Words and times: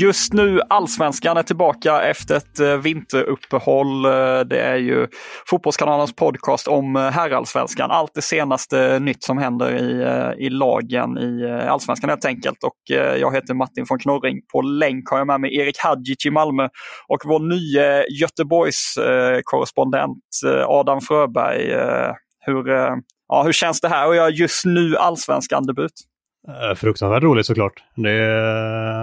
Just 0.00 0.32
nu 0.32 0.60
Allsvenskan 0.68 1.36
är 1.36 1.42
tillbaka 1.42 2.02
efter 2.02 2.36
ett 2.36 2.60
eh, 2.60 2.76
vinteruppehåll. 2.76 4.04
Eh, 4.04 4.40
det 4.40 4.60
är 4.60 4.76
ju 4.76 5.06
Fotbollskanalens 5.50 6.16
podcast 6.16 6.68
om 6.68 6.96
eh, 6.96 7.02
herrallsvenskan. 7.02 7.90
Allt 7.90 8.14
det 8.14 8.22
senaste 8.22 8.98
nytt 8.98 9.24
som 9.24 9.38
händer 9.38 9.70
i, 9.70 10.04
i 10.46 10.50
lagen 10.50 11.18
i 11.18 11.46
allsvenskan 11.68 12.10
helt 12.10 12.24
enkelt. 12.24 12.64
Och 12.64 12.76
jag 13.18 13.34
heter 13.34 13.54
Martin 13.54 13.86
von 13.88 13.98
Knorring. 13.98 14.40
På 14.52 14.62
länk 14.62 15.10
har 15.10 15.18
jag 15.18 15.26
med 15.26 15.40
mig 15.40 15.56
Erik 15.56 15.78
Hadjic 15.78 16.26
i 16.26 16.30
Malmö 16.30 16.68
och 17.08 17.22
vår 17.24 17.40
nya 17.40 18.04
Göteborgs-korrespondent 18.06 20.22
Adam 20.66 21.00
Fröberg. 21.00 21.72
Hur, 22.46 22.68
ja, 23.28 23.42
hur 23.44 23.52
känns 23.52 23.80
det 23.80 23.88
här 23.88 24.10
att 24.10 24.16
göra 24.16 24.30
just 24.30 24.64
nu 24.64 24.96
allsvenskan-debut? 24.96 25.92
Eh, 26.48 26.74
fruktansvärt 26.74 27.22
roligt 27.22 27.46
såklart. 27.46 27.82
Det 27.94 28.18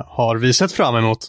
har 0.08 0.38
vi 0.38 0.54
sett 0.54 0.72
fram 0.72 0.96
emot. 0.96 1.28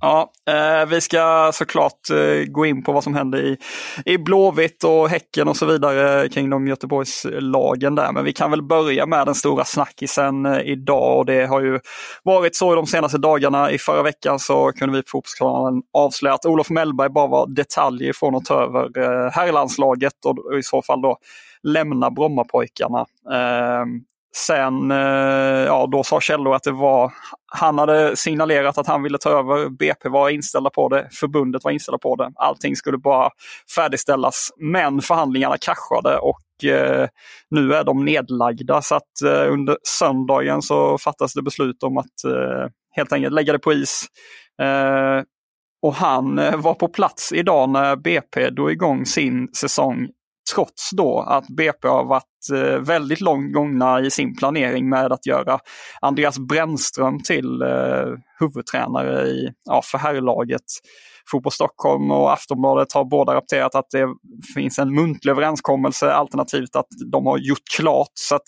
Ja, 0.00 0.30
eh, 0.50 0.88
vi 0.88 1.00
ska 1.00 1.50
såklart 1.54 2.10
eh, 2.10 2.44
gå 2.44 2.66
in 2.66 2.82
på 2.82 2.92
vad 2.92 3.04
som 3.04 3.14
händer 3.14 3.38
i, 3.38 3.56
i 4.04 4.18
Blåvitt 4.18 4.84
och 4.84 5.08
Häcken 5.08 5.48
och 5.48 5.56
så 5.56 5.66
vidare 5.66 6.28
kring 6.28 6.50
de 6.50 6.66
Göteborgslagen 6.66 7.94
där. 7.94 8.12
Men 8.12 8.24
vi 8.24 8.32
kan 8.32 8.50
väl 8.50 8.62
börja 8.62 9.06
med 9.06 9.26
den 9.26 9.34
stora 9.34 9.64
snackisen 9.64 10.46
eh, 10.46 10.60
idag 10.60 11.18
och 11.18 11.26
det 11.26 11.46
har 11.46 11.60
ju 11.60 11.80
varit 12.22 12.56
så 12.56 12.72
i 12.72 12.76
de 12.76 12.86
senaste 12.86 13.18
dagarna. 13.18 13.70
I 13.70 13.78
förra 13.78 14.02
veckan 14.02 14.38
så 14.38 14.72
kunde 14.72 14.96
vi 14.96 15.02
på 15.02 15.08
Fotbollskanalen 15.08 15.82
avslöja 15.92 16.34
att 16.34 16.46
Olof 16.46 16.70
Mellberg 16.70 17.08
bara 17.08 17.26
var 17.26 17.46
detaljer 17.46 18.12
från 18.12 18.34
att 18.34 18.44
ta 18.44 18.62
över 18.62 18.98
eh, 18.98 19.30
herrlandslaget 19.32 20.24
och 20.24 20.58
i 20.58 20.62
så 20.62 20.82
fall 20.82 21.02
då 21.02 21.16
lämna 21.62 22.10
Brommapojkarna. 22.10 23.06
Ehm, 23.32 24.00
Sen, 24.36 24.90
eh, 24.90 25.64
ja 25.66 25.88
då 25.92 26.04
sa 26.04 26.20
källor 26.20 26.54
att 26.54 26.62
det 26.62 26.72
var, 26.72 27.12
han 27.52 27.78
hade 27.78 28.16
signalerat 28.16 28.78
att 28.78 28.86
han 28.86 29.02
ville 29.02 29.18
ta 29.18 29.30
över, 29.30 29.68
BP 29.68 30.08
var 30.08 30.30
inställda 30.30 30.70
på 30.70 30.88
det, 30.88 31.08
förbundet 31.12 31.64
var 31.64 31.70
inställda 31.70 31.98
på 31.98 32.16
det. 32.16 32.32
Allting 32.36 32.76
skulle 32.76 32.98
bara 32.98 33.30
färdigställas. 33.76 34.50
Men 34.56 35.00
förhandlingarna 35.00 35.58
kraschade 35.58 36.18
och 36.18 36.64
eh, 36.70 37.08
nu 37.50 37.74
är 37.74 37.84
de 37.84 38.04
nedlagda. 38.04 38.82
Så 38.82 38.94
att 38.94 39.22
eh, 39.24 39.52
under 39.52 39.78
söndagen 39.98 40.62
så 40.62 40.98
fattas 40.98 41.34
det 41.34 41.42
beslut 41.42 41.82
om 41.82 41.98
att 41.98 42.24
eh, 42.24 42.70
helt 42.96 43.12
enkelt 43.12 43.34
lägga 43.34 43.52
det 43.52 43.58
på 43.58 43.72
is. 43.72 44.06
Eh, 44.62 45.22
och 45.82 45.94
han 45.94 46.38
eh, 46.38 46.56
var 46.56 46.74
på 46.74 46.88
plats 46.88 47.32
idag 47.32 47.68
när 47.68 47.96
BP 47.96 48.50
drog 48.50 48.72
igång 48.72 49.06
sin 49.06 49.48
säsong 49.54 50.08
trots 50.54 50.90
då 50.90 51.20
att 51.20 51.48
BP 51.48 51.88
har 51.88 52.04
varit 52.04 52.50
eh, 52.52 52.80
väldigt 52.80 53.20
långt 53.20 53.52
gångna 53.52 54.00
i 54.00 54.10
sin 54.10 54.36
planering 54.36 54.88
med 54.88 55.12
att 55.12 55.26
göra 55.26 55.58
Andreas 56.00 56.38
Brännström 56.38 57.22
till 57.22 57.62
eh, 57.62 58.06
huvudtränare 58.38 59.26
i, 59.26 59.52
ja, 59.64 59.82
för 59.84 59.98
herrlaget. 59.98 60.62
Fotboll 61.30 61.52
Stockholm 61.52 62.10
och 62.10 62.32
Aftonbladet 62.32 62.92
har 62.92 63.04
båda 63.04 63.34
rapporterat 63.34 63.74
att 63.74 63.90
det 63.90 64.06
finns 64.54 64.78
en 64.78 64.94
muntlig 64.94 65.32
överenskommelse 65.32 66.12
alternativt 66.12 66.76
att 66.76 66.86
de 67.12 67.26
har 67.26 67.38
gjort 67.38 67.68
klart. 67.76 68.12
Så 68.14 68.34
att 68.34 68.46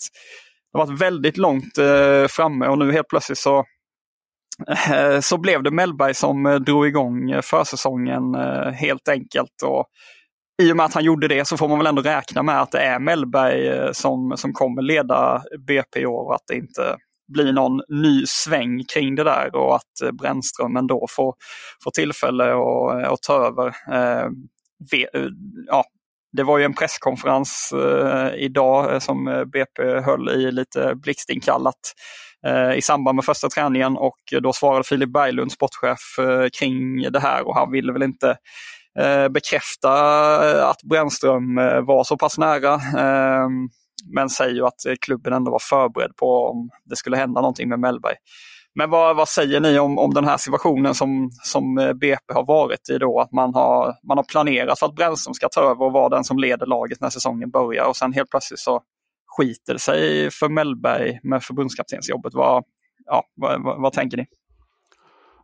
det 0.71 0.79
har 0.79 0.85
varit 0.85 1.01
väldigt 1.01 1.37
långt 1.37 1.77
eh, 1.77 2.27
framme 2.29 2.67
och 2.67 2.77
nu 2.77 2.91
helt 2.91 3.07
plötsligt 3.07 3.37
så 3.37 3.65
eh, 4.91 5.19
så 5.19 5.37
blev 5.37 5.63
det 5.63 5.71
Mellberg 5.71 6.13
som 6.13 6.45
eh, 6.45 6.55
drog 6.55 6.87
igång 6.87 7.31
eh, 7.31 7.41
försäsongen 7.41 8.35
helt 8.73 9.07
enkelt. 9.07 9.61
Och 9.63 9.85
i 10.59 10.71
och 10.71 10.77
med 10.77 10.85
att 10.85 10.93
han 10.93 11.03
gjorde 11.03 11.27
det 11.27 11.45
så 11.45 11.57
får 11.57 11.67
man 11.67 11.77
väl 11.77 11.87
ändå 11.87 12.01
räkna 12.01 12.43
med 12.43 12.61
att 12.61 12.71
det 12.71 12.79
är 12.79 12.99
Mellberg 12.99 13.67
eh, 13.67 13.91
som, 13.91 14.33
som 14.37 14.53
kommer 14.53 14.81
leda 14.81 15.43
BP 15.67 15.99
i 15.99 16.05
år 16.05 16.25
och 16.25 16.35
att 16.35 16.47
det 16.47 16.55
inte 16.55 16.97
blir 17.33 17.53
någon 17.53 17.81
ny 17.87 18.25
sväng 18.25 18.83
kring 18.93 19.15
det 19.15 19.23
där 19.23 19.55
och 19.55 19.75
att 19.75 20.01
eh, 20.03 20.11
Brännström 20.11 20.75
ändå 20.75 21.07
får, 21.09 21.35
får 21.83 21.91
tillfälle 21.91 22.43
att, 22.43 23.03
eh, 23.03 23.11
att 23.11 23.21
ta 23.21 23.45
över. 23.45 23.75
Ja, 25.67 25.83
det 26.31 26.43
var 26.43 26.57
ju 26.57 26.63
en 26.63 26.73
presskonferens 26.73 27.73
idag 28.37 29.01
som 29.01 29.45
BP 29.53 29.99
höll 29.99 30.29
i 30.29 30.51
lite 30.51 30.95
blixtinkallat 30.95 31.75
i 32.75 32.81
samband 32.81 33.15
med 33.15 33.25
första 33.25 33.49
träningen 33.49 33.97
och 33.97 34.19
då 34.41 34.53
svarade 34.53 34.83
Filip 34.83 35.13
Berglund, 35.13 35.51
sportchef, 35.51 35.99
kring 36.59 37.11
det 37.11 37.19
här 37.19 37.47
och 37.47 37.55
han 37.55 37.71
ville 37.71 37.93
väl 37.93 38.03
inte 38.03 38.37
Eh, 38.99 39.29
bekräfta 39.29 39.91
eh, 40.49 40.67
att 40.67 40.83
Brännström 40.83 41.57
eh, 41.57 41.81
var 41.81 42.03
så 42.03 42.17
pass 42.17 42.37
nära. 42.37 42.73
Ehm, 42.73 43.69
men 44.13 44.29
säger 44.29 44.55
ju 44.55 44.65
att 44.65 44.81
klubben 45.01 45.33
ändå 45.33 45.51
var 45.51 45.59
förberedd 45.59 46.15
på 46.15 46.47
om 46.49 46.69
det 46.85 46.95
skulle 46.95 47.17
hända 47.17 47.41
någonting 47.41 47.69
med 47.69 47.79
Mellberg. 47.79 48.15
Men 48.75 48.89
vad, 48.89 49.15
vad 49.15 49.29
säger 49.29 49.59
ni 49.59 49.79
om, 49.79 49.97
om 49.97 50.13
den 50.13 50.25
här 50.25 50.37
situationen 50.37 50.95
som, 50.95 51.29
som 51.43 51.75
BP 51.75 52.33
har 52.33 52.45
varit 52.45 52.89
i 52.89 52.97
då? 52.97 53.19
Att 53.19 53.31
man 53.31 53.53
har, 53.53 53.93
man 54.07 54.17
har 54.17 54.23
planerat 54.23 54.79
för 54.79 54.85
att 54.85 54.95
Brännström 54.95 55.33
ska 55.33 55.49
ta 55.49 55.61
över 55.61 55.85
och 55.85 55.91
vara 55.91 56.09
den 56.09 56.23
som 56.23 56.37
leder 56.37 56.65
laget 56.65 57.01
när 57.01 57.09
säsongen 57.09 57.49
börjar 57.49 57.85
och 57.85 57.95
sen 57.95 58.13
helt 58.13 58.29
plötsligt 58.29 58.59
så 58.59 58.81
skiter 59.37 59.73
det 59.73 59.79
sig 59.79 60.31
för 60.31 60.49
Mellberg 60.49 61.19
med 61.23 61.43
förbundskaptensjobbet. 61.43 62.33
Vad, 62.33 62.63
ja, 63.05 63.23
vad, 63.35 63.63
vad, 63.63 63.81
vad 63.81 63.93
tänker 63.93 64.17
ni? 64.17 64.25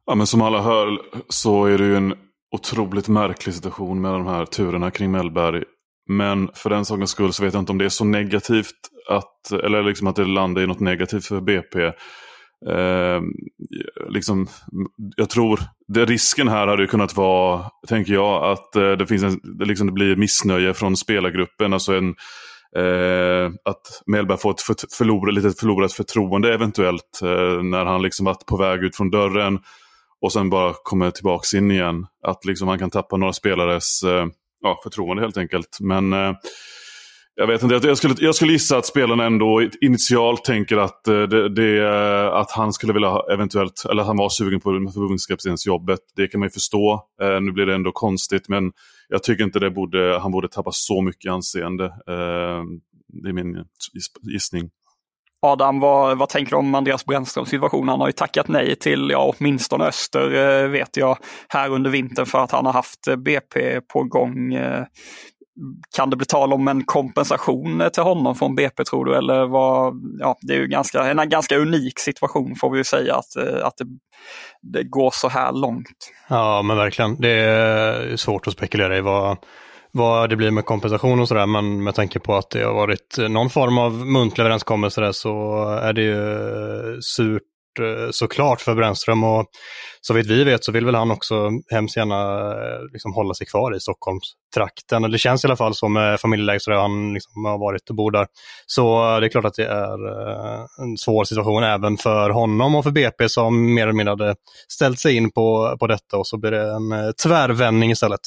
Ja, 0.06 0.16
men 0.16 0.28
som 0.28 0.42
alla 0.42 0.62
hör 0.62 1.00
så 1.30 1.66
är 1.66 1.78
det 1.78 1.84
ju 1.84 1.98
en 1.98 2.14
otroligt 2.52 3.08
märklig 3.08 3.56
situation 3.56 4.02
med 4.02 4.12
de 4.12 4.28
här 4.28 4.46
turerna 4.46 4.92
kring 4.92 5.12
Mellberg. 5.12 5.64
Men 6.10 6.50
för 6.54 6.70
den 6.70 6.86
sakens 6.86 7.10
skull 7.10 7.34
så 7.34 7.44
vet 7.44 7.54
jag 7.54 7.62
inte 7.62 7.72
om 7.72 7.78
det 7.78 7.86
är 7.86 7.90
så 7.90 8.06
negativt 8.06 8.76
att, 9.10 9.52
eller 9.52 9.84
liksom 9.84 10.08
att 10.08 10.16
det 10.16 10.26
landar 10.26 10.62
i 10.62 10.68
något 10.68 10.80
negativt 10.80 11.26
för 11.26 11.42
BP. 11.42 11.92
Eh, 12.70 13.22
liksom, 14.10 14.48
jag 15.16 15.30
tror 15.30 15.60
det, 15.88 16.06
risken 16.06 16.48
här 16.48 16.68
hade 16.68 16.82
ju 16.82 16.88
kunnat 16.88 17.16
vara, 17.16 17.66
tänker 17.88 18.14
jag, 18.14 18.44
att 18.52 18.76
eh, 18.76 18.92
det, 18.92 19.08
finns 19.08 19.24
en, 19.24 19.58
det, 19.58 19.66
liksom, 19.66 19.88
det 19.88 19.94
blir 19.94 20.16
missnöje 20.16 20.74
från 20.74 20.98
spelargruppen. 20.98 21.74
Alltså 21.74 21.94
en, 21.96 22.10
eh, 22.78 23.52
att 23.66 24.02
Mellberg 24.06 24.38
får 24.38 24.52
ett 24.52 24.62
för, 24.62 24.76
förlor, 24.98 25.32
lite 25.32 25.52
förlorat 25.52 25.94
förtroende 25.94 26.54
eventuellt 26.54 27.22
eh, 27.24 27.64
när 27.64 27.86
han 27.86 28.02
liksom 28.02 28.26
varit 28.26 28.46
på 28.46 28.58
väg 28.58 28.84
ut 28.84 28.96
från 28.96 29.10
dörren 29.10 29.60
och 30.26 30.34
sen 30.34 30.50
bara 30.50 30.74
kommer 30.84 31.12
tillbaka 31.12 31.58
in 31.58 31.72
igen. 31.72 32.06
Att 32.24 32.46
liksom 32.46 32.66
man 32.66 32.80
kan 32.80 32.90
tappa 32.90 33.18
några 33.18 33.34
spelares 33.34 34.04
eh, 34.04 34.26
ja, 34.62 34.80
förtroende 34.84 35.24
helt 35.24 35.38
enkelt. 35.38 35.78
Men 35.80 36.14
eh, 36.14 36.34
jag 37.36 37.48
vet 37.48 37.64
inte, 37.64 37.88
jag 37.88 37.98
skulle, 37.98 38.16
jag 38.18 38.36
skulle 38.36 38.52
gissa 38.54 38.78
att 38.78 38.86
spelarna 38.86 39.26
ändå 39.26 39.70
initialt 39.82 40.44
tänker 40.44 40.78
att, 40.78 41.08
eh, 41.08 41.22
det, 41.22 41.50
det, 41.50 41.86
eh, 41.86 42.34
att 42.34 42.52
han 42.52 42.74
skulle 42.74 42.94
vilja 42.94 43.10
ha 43.10 43.34
eventuellt, 43.34 43.86
eller 43.90 44.02
att 44.02 44.08
han 44.08 44.18
var 44.18 44.30
sugen 44.30 44.60
på 44.60 44.70
förbundskaptensjobbet. 44.94 46.00
Det 46.16 46.28
kan 46.28 46.40
man 46.40 46.48
ju 46.48 46.52
förstå. 46.52 47.04
Eh, 47.22 47.42
nu 47.42 47.52
blir 47.52 47.66
det 47.66 47.76
ändå 47.76 47.92
konstigt 47.92 48.50
men 48.50 48.72
jag 49.10 49.24
tycker 49.24 49.44
inte 49.44 49.60
det 49.60 49.72
borde, 49.72 50.20
han 50.20 50.32
borde 50.32 50.48
tappa 50.48 50.72
så 50.74 51.02
mycket 51.02 51.32
anseende. 51.32 51.86
Eh, 51.86 52.64
det 53.08 53.30
är 53.30 53.34
min 53.34 53.66
gissning. 54.22 54.70
Adam, 55.46 55.80
vad, 55.80 56.18
vad 56.18 56.30
tänker 56.30 56.52
du 56.52 56.58
om 56.58 56.76
Andreas 56.76 57.06
Brännströms 57.06 57.50
situation? 57.50 57.90
Han 57.90 58.00
har 58.00 58.08
ju 58.08 58.14
tackat 58.14 58.48
nej 58.48 58.76
till, 58.76 59.10
ja, 59.12 59.34
åtminstone 59.38 59.86
Öster 59.86 60.34
eh, 60.64 60.70
vet 60.70 60.98
jag, 60.98 61.18
här 61.50 61.70
under 61.70 61.90
vintern 61.90 62.26
för 62.26 62.40
att 62.40 62.52
han 62.52 62.66
har 62.66 62.74
haft 62.74 63.08
eh, 63.08 63.16
BP 63.16 63.82
på 63.82 64.04
gång. 64.04 64.54
Eh, 64.54 64.84
kan 65.96 66.10
det 66.10 66.16
bli 66.16 66.26
tal 66.26 66.54
om 66.54 66.68
en 66.68 66.84
kompensation 66.84 67.90
till 67.94 68.04
honom 68.04 68.36
från 68.36 68.56
BP 68.56 68.84
tror 68.84 69.06
du? 69.06 69.16
Eller 69.16 69.46
vad, 69.46 69.94
ja, 70.20 70.38
det 70.42 70.54
är 70.54 70.58
ju 70.58 70.68
ganska, 70.68 71.12
en 71.12 71.30
ganska 71.30 71.58
unik 71.58 72.00
situation 72.00 72.56
får 72.56 72.70
vi 72.70 72.78
ju 72.78 72.84
säga 72.84 73.16
att, 73.16 73.38
att 73.64 73.78
det, 73.78 73.86
det 74.62 74.84
går 74.84 75.12
så 75.14 75.30
här 75.30 75.52
långt. 75.52 76.12
Ja 76.28 76.62
men 76.62 76.78
verkligen. 76.78 77.22
Det 77.22 77.30
är 77.30 78.16
svårt 78.16 78.48
att 78.48 78.54
spekulera 78.54 78.98
i 78.98 79.02
vad, 79.02 79.38
vad 79.96 80.30
det 80.30 80.36
blir 80.36 80.52
med 80.52 80.66
kompensation 80.66 81.20
och 81.20 81.28
sådär. 81.28 81.46
Men 81.46 81.84
med 81.84 81.96
tanke 81.96 82.20
på 82.20 82.36
att 82.36 82.50
det 82.50 82.64
har 82.64 82.74
varit 82.74 83.18
någon 83.30 83.50
form 83.50 83.78
av 83.78 83.94
muntlig 83.94 84.42
överenskommelse 84.42 85.02
där 85.02 85.12
så 85.12 85.64
är 85.82 85.94
det 85.94 86.02
ju 86.02 87.02
surt 87.02 87.42
eh, 87.80 88.12
såklart 88.12 88.62
för 88.62 88.76
Brännström 88.76 89.24
och 89.24 89.46
så 90.02 90.14
vitt 90.14 90.28
vi 90.28 90.44
vet 90.44 90.64
så 90.64 90.72
vill 90.72 90.86
väl 90.86 90.96
han 90.96 91.12
också 91.12 91.50
hemskt 91.72 91.98
gärna 91.98 92.52
eh, 92.52 92.84
liksom 92.94 93.14
hålla 93.14 93.34
sig 93.34 93.48
kvar 93.48 93.76
i 93.76 93.80
Stockholmstrakten. 93.80 95.12
Det 95.12 95.18
känns 95.18 95.44
i 95.44 95.48
alla 95.48 95.56
fall 95.56 95.76
så 95.76 95.88
med 95.88 96.20
familjeläge 96.20 96.60
så 96.60 96.72
där 96.72 96.78
han 96.78 97.14
liksom 97.14 97.46
har 97.46 97.58
varit 97.58 97.90
och 97.90 97.96
bor 97.96 98.12
där. 98.12 98.28
Så 98.66 99.20
det 99.20 99.28
är 99.28 99.30
klart 99.30 99.46
att 99.46 99.54
det 99.54 99.68
är 99.68 100.08
eh, 100.08 100.66
en 100.82 100.98
svår 100.98 101.24
situation 101.24 101.64
även 101.64 101.98
för 101.98 102.30
honom 102.30 102.76
och 102.76 102.84
för 102.84 102.92
BP 102.92 103.30
som 103.30 103.74
mer 103.74 103.84
eller 103.84 103.94
mindre 103.94 104.12
hade 104.12 104.36
ställt 104.68 105.00
sig 105.00 105.16
in 105.16 105.32
på, 105.32 105.78
på 105.80 105.88
detta 105.88 106.18
och 106.18 106.28
så 106.28 106.38
blir 106.38 106.52
det 106.52 106.72
en 106.72 107.14
tvärvändning 107.24 107.92
istället. 107.92 108.22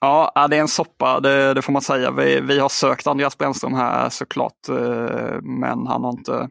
Ja, 0.00 0.46
det 0.50 0.56
är 0.56 0.60
en 0.60 0.68
soppa, 0.68 1.20
det, 1.20 1.54
det 1.54 1.62
får 1.62 1.72
man 1.72 1.82
säga. 1.82 2.10
Vi, 2.10 2.40
vi, 2.40 2.58
har 2.58 2.68
sökt 2.68 3.06
Andreas 3.06 3.38
Brännström 3.38 3.74
här 3.74 4.08
såklart, 4.08 4.68
eh, 4.68 5.40
men 5.42 5.86
han 5.86 6.04
har 6.04 6.10
inte 6.10 6.48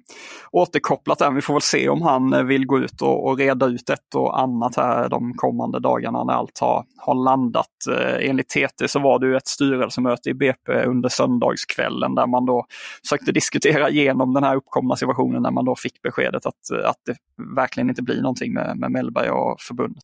återkopplat 0.52 1.22
än. 1.22 1.36
Vi 1.36 1.42
får 1.42 1.54
väl 1.54 1.62
se 1.62 1.90
om 1.90 2.02
han 2.02 2.34
eh, 2.34 2.44
vill 2.44 2.66
gå 2.66 2.80
ut 2.80 3.02
och, 3.02 3.28
och 3.28 3.38
reda 3.38 3.66
ut 3.66 3.90
ett 3.90 4.16
och 4.16 4.40
annat 4.40 4.76
här 4.76 5.10
de 5.10 5.34
kommande 5.34 5.80
dagarna 5.80 6.24
när 6.24 6.34
allt 6.34 6.60
har, 6.60 6.86
har 6.98 7.16
landat. 7.16 7.68
Eh, 7.92 8.30
enligt 8.30 8.50
TT 8.50 8.88
så 8.88 9.00
var 9.00 9.20
det 9.20 9.28
ju 9.28 9.36
ett 9.36 9.48
styrelsemöte 9.48 10.30
i 10.30 10.34
BP 10.34 10.84
under 10.86 11.10
söndagskvällen 11.10 12.16
där 12.16 12.28
man 12.28 12.46
då 12.46 12.66
försökte 13.04 13.32
diskutera 13.32 13.90
igenom 13.90 14.34
den 14.34 14.44
här 14.44 14.56
uppkomna 14.56 14.96
situationen 14.96 15.42
när 15.42 15.52
man 15.52 15.66
då 15.66 15.76
fick 15.76 16.02
beskedet 16.02 16.46
att, 16.46 16.72
att 16.86 17.02
det 17.06 17.16
verkligen 17.56 17.90
inte 17.90 18.04
blir 18.04 18.22
någonting 18.22 18.54
med, 18.54 18.78
med 18.78 18.92
Mellberg 18.92 19.30
och 19.30 19.62
förbundet. 19.62 20.04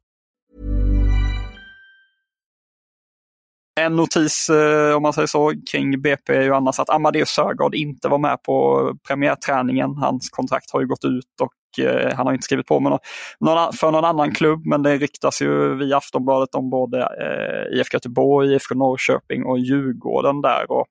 En 3.79 3.95
notis, 3.95 4.49
eh, 4.49 4.95
om 4.95 5.03
man 5.03 5.13
säger 5.13 5.27
så, 5.27 5.53
kring 5.71 6.01
BP 6.01 6.35
är 6.35 6.41
ju 6.41 6.53
annars 6.53 6.79
att 6.79 6.89
Amadeus 6.89 7.29
Sögaard 7.29 7.75
inte 7.75 8.07
var 8.07 8.17
med 8.17 8.43
på 8.43 8.85
premiärträningen. 9.07 9.95
Hans 9.97 10.29
kontrakt 10.29 10.71
har 10.71 10.81
ju 10.81 10.87
gått 10.87 11.05
ut 11.05 11.41
och 11.41 11.85
eh, 11.85 12.15
han 12.15 12.25
har 12.25 12.33
inte 12.33 12.43
skrivit 12.43 12.65
på 12.65 12.79
med 12.79 12.99
någon, 13.39 13.73
för 13.73 13.91
någon 13.91 14.05
annan 14.05 14.31
klubb, 14.31 14.65
men 14.65 14.83
det 14.83 14.97
ryktas 14.97 15.41
ju 15.41 15.75
via 15.75 15.97
Aftonbladet 15.97 16.55
om 16.55 16.69
både 16.69 16.99
eh, 17.01 17.79
IFK 17.79 17.95
Göteborg, 17.95 18.53
IFK 18.53 18.75
Norrköping 18.75 19.45
och 19.45 19.59
Djurgården 19.59 20.41
där. 20.41 20.71
Och 20.71 20.85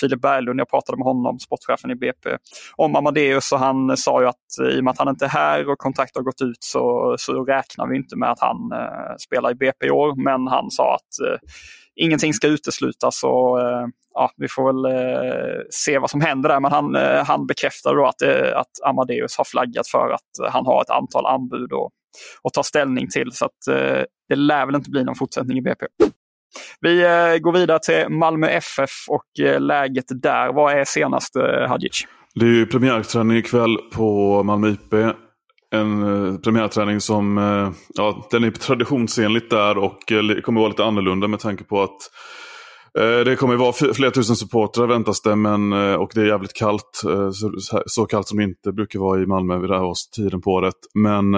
Filip 0.00 0.20
Berglund, 0.20 0.60
jag 0.60 0.70
pratade 0.70 0.98
med 0.98 1.04
honom, 1.04 1.38
sportchefen 1.38 1.90
i 1.90 1.94
BP, 1.94 2.36
om 2.76 2.96
Amadeus 2.96 3.52
och 3.52 3.58
han 3.58 3.96
sa 3.96 4.20
ju 4.20 4.28
att 4.28 4.58
eh, 4.62 4.76
i 4.76 4.80
och 4.80 4.84
med 4.84 4.90
att 4.90 4.98
han 4.98 5.08
inte 5.08 5.24
är 5.24 5.28
här 5.28 5.70
och 5.70 5.78
kontraktet 5.78 6.16
har 6.16 6.22
gått 6.22 6.42
ut 6.42 6.58
så, 6.60 7.14
så 7.18 7.44
räknar 7.44 7.86
vi 7.86 7.96
inte 7.96 8.16
med 8.16 8.30
att 8.30 8.40
han 8.40 8.72
eh, 8.72 9.16
spelar 9.18 9.50
i 9.50 9.54
BP 9.54 9.86
i 9.86 9.90
år. 9.90 10.14
Men 10.24 10.46
han 10.46 10.70
sa 10.70 10.94
att 10.94 11.26
eh, 11.26 11.38
ingenting 11.96 12.34
ska 12.34 12.46
uteslutas 12.46 13.24
och 13.24 13.60
eh, 13.60 13.86
ja, 14.14 14.30
vi 14.36 14.48
får 14.48 14.66
väl 14.66 14.96
eh, 14.96 15.60
se 15.70 15.98
vad 15.98 16.10
som 16.10 16.20
händer 16.20 16.48
där. 16.48 16.60
Men 16.60 16.72
han, 16.72 16.96
eh, 16.96 17.24
han 17.24 17.46
bekräftade 17.46 17.96
då 17.96 18.06
att, 18.06 18.22
eh, 18.22 18.58
att 18.58 18.70
Amadeus 18.84 19.36
har 19.36 19.44
flaggat 19.44 19.88
för 19.88 20.10
att 20.10 20.46
eh, 20.46 20.52
han 20.52 20.66
har 20.66 20.82
ett 20.82 20.90
antal 20.90 21.26
anbud 21.26 21.72
att, 22.44 22.52
ta 22.54 22.62
ställning 22.62 23.08
till. 23.08 23.32
Så 23.32 23.44
att 23.44 23.66
eh, 23.70 24.02
det 24.28 24.36
lär 24.36 24.66
väl 24.66 24.74
inte 24.74 24.90
bli 24.90 25.04
någon 25.04 25.14
fortsättning 25.14 25.58
i 25.58 25.62
BP. 25.62 25.86
Vi 26.80 26.98
går 27.42 27.52
vidare 27.52 27.78
till 27.78 28.08
Malmö 28.08 28.48
FF 28.48 28.90
och 29.08 29.24
läget 29.58 30.04
där. 30.08 30.52
Vad 30.52 30.72
är 30.72 30.84
senast 30.84 31.36
Hadjic? 31.68 32.06
Det 32.34 32.44
är 32.44 32.50
ju 32.50 32.66
premiärträning 32.66 33.36
ikväll 33.36 33.76
på 33.92 34.42
Malmö 34.42 34.68
IP 34.68 34.94
en 35.70 36.02
eh, 36.02 36.38
premiärträning 36.38 37.00
som 37.00 37.38
eh, 37.38 37.70
ja, 37.94 38.28
den 38.30 38.44
är 38.44 38.50
traditionsenligt 38.50 39.50
där 39.50 39.78
och 39.78 40.12
eh, 40.12 40.40
kommer 40.40 40.60
vara 40.60 40.68
lite 40.68 40.84
annorlunda 40.84 41.28
med 41.28 41.40
tanke 41.40 41.64
på 41.64 41.82
att 41.82 42.10
det 43.24 43.38
kommer 43.38 43.56
vara 43.56 43.72
flera 43.72 44.10
tusen 44.10 44.36
supportrar 44.36 44.86
väntas 44.86 45.20
det 45.22 45.36
men, 45.36 45.72
och 45.72 46.10
det 46.14 46.20
är 46.20 46.26
jävligt 46.26 46.52
kallt. 46.52 47.02
Så, 47.86 48.06
kallt 48.06 48.28
som 48.28 48.38
det 48.38 48.44
inte 48.44 48.72
brukar 48.72 48.98
vara 48.98 49.22
i 49.22 49.26
Malmö 49.26 49.58
vid 49.58 49.70
den 49.70 49.80
här 49.80 49.94
tiden 50.16 50.40
på 50.40 50.50
året. 50.50 50.74
Men 50.94 51.32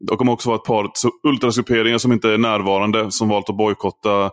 det 0.00 0.16
kommer 0.16 0.32
också 0.32 0.48
vara 0.48 0.58
ett 0.58 0.64
par 0.64 0.90
ultrasgrupperingar 1.28 1.98
som 1.98 2.12
inte 2.12 2.30
är 2.30 2.38
närvarande 2.38 3.10
som 3.10 3.28
valt 3.28 3.50
att 3.50 3.56
bojkotta 3.56 4.30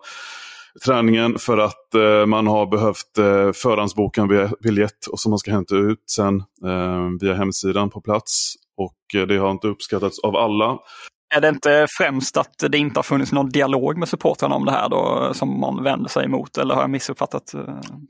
träningen 0.86 1.40
för 1.40 1.58
att 1.58 1.94
man 2.28 2.48
har 2.48 2.66
behövt 2.66 3.16
förhandsboka 3.58 4.22
en 4.22 4.50
biljett 4.64 5.08
och 5.12 5.20
som 5.20 5.30
man 5.30 5.40
ska 5.40 5.52
hämta 5.52 5.76
ut 5.76 6.04
sen 6.12 6.44
via 7.20 7.34
hemsidan 7.34 7.90
på 7.90 8.02
plats. 8.02 8.56
Och 8.78 9.22
eh, 9.22 9.28
det 9.28 9.38
har 9.38 9.52
inte 9.52 9.68
uppskattats 9.68 10.20
av 10.20 10.36
alla. 10.36 10.78
Är 11.36 11.42
det 11.42 11.50
inte 11.50 11.88
främst 11.98 12.38
att 12.38 12.64
det 12.70 12.78
inte 12.78 12.98
har 12.98 13.04
funnits 13.04 13.32
någon 13.32 13.50
dialog 13.50 13.98
med 13.98 14.10
supportrarna 14.10 14.56
om 14.56 14.66
det 14.66 14.72
här 14.72 14.90
då 14.90 15.32
som 15.34 15.60
man 15.60 15.84
vänder 15.84 16.10
sig 16.10 16.26
emot 16.26 16.58
eller 16.58 16.76
har 16.76 16.82
jag 16.82 16.90
missuppfattat? 16.90 17.54
Eh, 17.54 17.62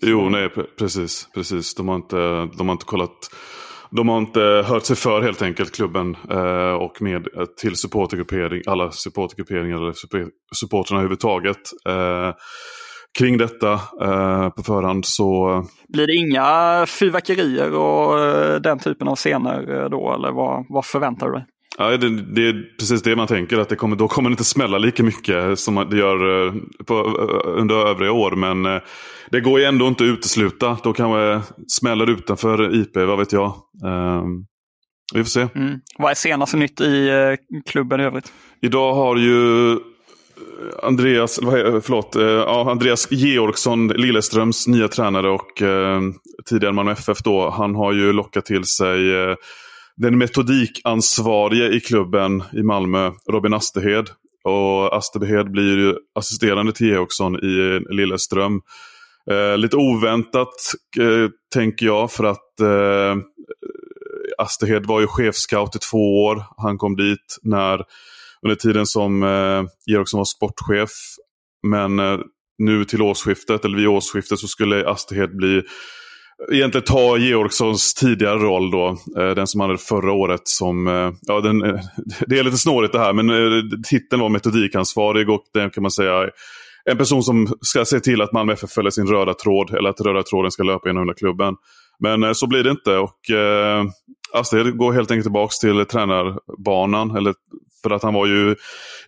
jo, 0.02 0.30
nej 0.30 0.50
precis. 0.80 1.30
precis. 1.34 1.76
De, 1.76 1.88
har 1.88 1.96
inte, 1.96 2.18
de 2.58 2.68
har 2.68 2.72
inte 2.72 2.86
kollat 2.86 3.30
de 3.90 4.10
har 4.10 4.18
inte 4.18 4.64
hört 4.68 4.86
sig 4.86 4.96
för 4.96 5.22
helt 5.22 5.42
enkelt 5.42 5.76
klubben 5.76 6.18
eh, 6.30 6.74
och 6.74 7.02
med 7.02 7.28
till 7.58 7.76
supportergruppering, 7.76 8.62
alla 8.68 8.92
supportergrupperingar 8.92 9.78
eller 9.78 9.94
supporterna 10.56 11.00
överhuvudtaget. 11.00 11.58
Eh, 11.88 12.34
kring 13.18 13.38
detta 13.38 13.74
eh, 13.74 14.50
på 14.50 14.64
förhand 14.64 15.06
så... 15.06 15.64
Blir 15.88 16.08
det 16.08 16.16
inga 16.16 16.86
fyrverkerier 16.86 17.74
och 17.74 18.20
eh, 18.20 18.62
den 18.62 18.80
typen 18.80 19.08
av 19.08 19.16
scener 19.16 19.84
eh, 19.84 19.90
då 19.90 20.14
eller 20.14 20.32
vad, 20.32 20.66
vad 20.70 20.86
förväntar 20.86 21.28
du 21.28 21.34
dig? 21.34 21.46
Ja, 21.78 21.98
det, 21.98 22.10
det, 22.10 22.48
är 22.48 22.78
precis 22.80 23.02
det 23.02 23.16
man 23.16 23.28
tänker, 23.28 23.60
att 23.60 23.70
det 23.70 23.76
kommer, 23.76 23.96
då 23.96 24.08
kommer 24.08 24.30
det 24.30 24.34
inte 24.34 24.44
smälla 24.44 24.78
lika 24.78 25.04
mycket 25.04 25.60
som 25.60 25.88
det 25.90 25.98
gör 25.98 26.52
på, 26.84 26.94
under 27.46 27.76
övriga 27.88 28.12
år. 28.12 28.32
Men 28.32 28.82
det 29.32 29.40
går 29.42 29.60
ju 29.60 29.66
ändå 29.66 29.88
inte 29.88 30.04
att 30.04 30.08
utesluta. 30.08 30.78
Då 30.84 30.94
kanske 30.94 31.54
smäller 31.68 32.10
utanför 32.10 32.82
IP, 32.82 32.96
vad 32.96 33.18
vet 33.18 33.34
jag. 33.34 33.54
Um, 33.86 34.46
vi 35.14 35.24
får 35.24 35.30
se. 35.30 35.48
Mm. 35.56 35.80
Vad 35.98 36.12
är 36.12 36.16
senaste 36.16 36.58
nytt 36.58 36.82
i 36.82 37.38
klubben 37.66 38.00
i 38.00 38.04
övrigt? 38.04 38.34
Idag 38.62 38.94
har 38.94 39.16
ju 39.16 39.78
Andreas, 40.84 41.39
förlåt, 41.84 42.15
eh, 42.15 42.24
ja, 42.24 42.72
Andreas 42.72 43.12
Georgsson, 43.12 43.88
Lilleströms 43.88 44.67
nya 44.67 44.88
tränare 44.88 45.29
och 45.29 45.62
eh, 45.62 46.01
tidigare 46.46 46.74
Malmö 46.74 46.91
FF 46.91 47.17
då, 47.24 47.50
han 47.50 47.75
har 47.75 47.94
ju 47.94 48.13
lockat 48.13 48.46
till 48.46 48.63
sig 48.63 49.15
eh, 49.15 49.36
den 49.98 50.17
metodikansvarige 50.17 51.75
i 51.75 51.79
klubben 51.79 52.44
i 52.53 52.63
Malmö, 52.63 53.12
Robin 53.32 53.53
Asterhed. 53.53 54.10
Och 54.44 54.98
Asterhed 54.98 55.51
blir 55.51 55.77
ju 55.77 55.96
assisterande 56.15 56.72
till 56.72 56.88
Georgsson 56.88 57.36
i 57.36 57.79
Lilleström. 57.89 58.62
Eh, 59.32 59.58
lite 59.58 59.77
oväntat 59.77 60.53
eh, 61.00 61.29
tänker 61.53 61.86
jag 61.86 62.12
för 62.12 62.24
att 62.24 62.60
eh, 62.60 63.15
Asterhed 64.38 64.86
var 64.86 65.00
ju 65.01 65.08
chefscout 65.08 65.75
i 65.75 65.79
två 65.79 66.24
år. 66.25 66.44
Han 66.58 66.77
kom 66.77 66.96
dit 66.96 67.38
när 67.44 67.82
under 68.41 68.56
tiden 68.56 68.86
som 68.86 69.24
eh, 69.24 69.63
Georgsson 69.86 70.17
var 70.17 70.25
sportchef. 70.25 70.89
Men 71.67 72.00
eh, 72.00 72.20
nu 72.58 72.86
till 72.86 73.01
årsskiftet, 73.01 73.65
eller 73.65 73.77
vid 73.77 73.88
årsskiftet, 73.88 74.39
så 74.39 74.48
skulle 74.48 74.89
Asterhed 74.89 75.36
bli 75.36 75.63
egentligen 76.51 76.86
ta 76.86 77.17
Georgssons 77.17 77.94
tidigare 77.94 78.38
roll 78.38 78.72
då. 78.72 78.98
Eh, 79.17 79.29
den 79.36 79.48
som 79.48 79.62
han 79.62 79.70
hade 79.70 79.82
förra 79.82 80.12
året 80.12 80.41
som, 80.44 80.88
eh, 80.88 81.12
ja 81.22 81.41
den, 81.41 81.63
eh, 81.63 81.79
det 82.27 82.39
är 82.39 82.44
lite 82.44 82.58
snårigt 82.58 82.94
det 82.94 83.00
här 83.00 83.13
men 83.13 83.72
titeln 83.89 84.22
var 84.22 84.29
metodikansvarig 84.29 85.29
och 85.29 85.44
den 85.53 85.70
kan 85.70 85.82
man 85.82 85.91
säga 85.91 86.29
en 86.86 86.98
person 86.98 87.24
som 87.24 87.48
ska 87.62 87.86
se 87.86 88.00
till 88.00 88.22
att 88.22 88.34
Malmö 88.34 88.53
FF 88.53 88.70
följer 88.70 88.91
sin 88.91 89.08
röda 89.08 89.34
tråd 89.34 89.74
eller 89.74 89.89
att 89.89 90.01
röda 90.01 90.24
tråden 90.24 90.51
ska 90.51 90.63
löpa 90.63 90.89
genom 90.89 91.03
hela 91.03 91.13
klubben. 91.13 91.56
Men 92.00 92.36
så 92.36 92.48
blir 92.48 92.63
det 92.63 92.72
inte 92.72 92.98
och 92.98 93.20
Alltså, 94.34 94.57
Astrid 94.57 94.77
går 94.77 94.93
helt 94.93 95.12
enkelt 95.12 95.25
tillbaka 95.25 95.51
till 95.62 95.86
tränarbanan. 95.86 97.15
Eller 97.15 97.34
för 97.84 97.89
att 97.89 98.03
han 98.03 98.13
var 98.13 98.25
ju 98.25 98.55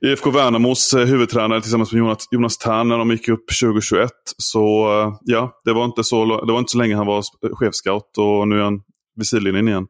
IFK 0.02 0.32
Värnamos 0.32 0.94
eh, 0.94 1.06
huvudtränare 1.06 1.62
tillsammans 1.62 1.92
med 1.92 2.00
Jonas, 2.00 2.28
Jonas 2.32 2.58
Tern 2.58 2.88
när 2.88 2.98
de 2.98 3.12
gick 3.12 3.28
upp 3.28 3.46
2021. 3.62 4.12
Så 4.38 4.60
eh, 5.02 5.14
ja, 5.22 5.60
det 5.66 5.74
var, 5.74 5.86
inte 5.86 6.04
så, 6.04 6.46
det 6.46 6.52
var 6.52 6.60
inte 6.60 6.72
så 6.72 6.78
länge 6.78 6.96
han 6.96 7.08
var 7.08 7.24
chefscout 7.54 8.18
och 8.18 8.48
nu 8.48 8.60
är 8.60 8.64
han 8.64 8.82
vid 9.16 9.28
sidlinjen 9.28 9.68
igen. 9.68 9.88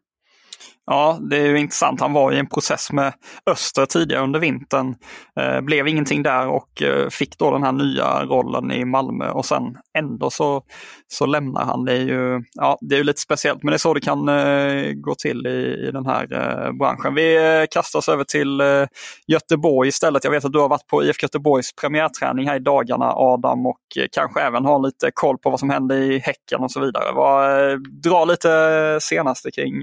Ja, 0.92 1.18
det 1.22 1.38
är 1.38 1.46
ju 1.46 1.60
intressant. 1.60 2.02
Han 2.02 2.14
var 2.14 2.32
i 2.32 2.40
en 2.40 2.50
process 2.50 2.92
med 2.92 3.14
Öster 3.46 3.86
tidigare 3.86 4.24
under 4.24 4.40
vintern. 4.40 4.96
Eh, 5.40 5.62
blev 5.62 5.88
ingenting 5.88 6.24
där 6.24 6.48
och 6.48 6.82
eh, 6.82 7.10
fick 7.10 7.38
då 7.38 7.52
den 7.52 7.64
här 7.64 7.72
nya 7.72 8.26
rollen 8.26 8.72
i 8.72 8.86
Malmö 8.86 9.30
och 9.30 9.46
sen 9.46 9.64
ändå 9.98 10.30
så, 10.30 10.64
så 11.08 11.26
lämnar 11.26 11.66
han. 11.66 11.86
Det 11.86 11.94
är 11.94 12.02
ju 12.02 12.44
ja, 12.54 12.78
det 12.82 12.96
är 12.96 12.98
ju 12.98 13.04
lite 13.04 13.22
speciellt, 13.22 13.64
men 13.64 13.72
det 13.72 13.76
är 13.76 13.78
så 13.78 13.94
det 13.94 14.02
kan 14.02 14.30
eh, 14.30 14.94
gå 14.94 15.16
till 15.16 15.48
i, 15.48 15.88
i 15.88 15.92
den 15.92 16.06
här 16.06 16.34
eh, 16.34 16.72
branschen. 16.72 17.16
Vi 17.16 17.60
eh, 17.60 17.66
kastar 17.72 18.00
oss 18.00 18.10
över 18.10 18.24
till 18.24 18.62
eh, 18.62 18.86
Göteborg 19.28 19.90
istället. 19.90 20.24
Jag 20.24 20.32
vet 20.32 20.46
att 20.46 20.54
du 20.54 20.60
har 20.60 20.70
varit 20.70 20.88
på 20.88 21.04
IFK 21.04 21.26
Göteborgs 21.26 21.76
premiärträning 21.76 22.48
här 22.48 22.56
i 22.56 22.60
dagarna 22.60 23.14
Adam 23.16 23.66
och 23.66 23.80
eh, 23.98 24.06
kanske 24.12 24.42
även 24.42 24.66
har 24.66 24.80
lite 24.80 25.12
koll 25.14 25.38
på 25.38 25.50
vad 25.50 25.60
som 25.60 25.70
hände 25.70 25.96
i 25.96 26.20
Häcken 26.20 26.60
och 26.60 26.72
så 26.72 26.80
vidare. 26.80 27.14
Vad, 27.16 27.72
eh, 27.72 27.78
dra 27.78 28.26
lite 28.26 28.52
eh, 28.52 29.00
senaste 29.00 29.52
kring 29.52 29.74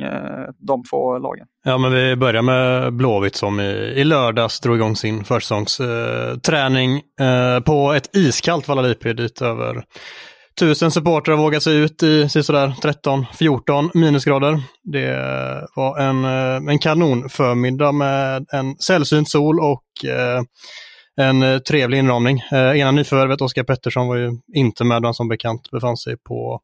de 0.59 0.85
två 0.85 0.96
två 0.97 1.19
lagen. 1.19 1.47
Ja, 1.65 1.79
men 1.79 1.93
vi 1.93 2.17
börjar 2.17 2.43
med 2.43 2.93
Blåvitt 2.93 3.37
som 3.37 3.61
i, 3.61 3.93
i 3.97 4.05
lördags 4.05 4.61
drog 4.61 4.77
igång 4.77 4.97
sin 4.97 5.25
försäsongsträning 5.25 7.03
eh, 7.21 7.61
på 7.61 7.93
ett 7.93 8.17
iskallt 8.17 8.69
Valla 8.69 8.83
dit 8.83 9.43
över 9.43 9.85
tusen 10.59 10.91
supportrar 10.91 11.37
vågat 11.37 11.63
sig 11.63 11.77
ut 11.77 12.03
i 12.03 12.29
sådär 12.29 12.75
13-14 12.83 13.91
minusgrader. 13.95 14.63
Det 14.93 15.67
var 15.77 15.99
en, 15.99 16.25
eh, 16.25 16.73
en 16.73 16.79
kanonförmiddag 16.79 17.93
med 17.93 18.47
en 18.53 18.77
sällsynt 18.77 19.31
sol 19.31 19.61
och 19.61 20.11
eh, 20.11 20.43
en 21.21 21.43
eh, 21.43 21.59
trevlig 21.59 21.99
inramning. 21.99 22.43
Eh, 22.53 22.79
ena 22.79 22.91
nyförvärvet, 22.91 23.41
Oskar 23.41 23.65
Pettersson, 23.65 24.09
var 24.09 24.17
ju 24.17 24.31
inte 24.55 24.85
med 24.85 25.03
då 25.03 25.07
han 25.07 25.15
som 25.15 25.29
bekant 25.29 25.71
befann 25.71 25.97
sig 25.97 26.17
på 26.17 26.61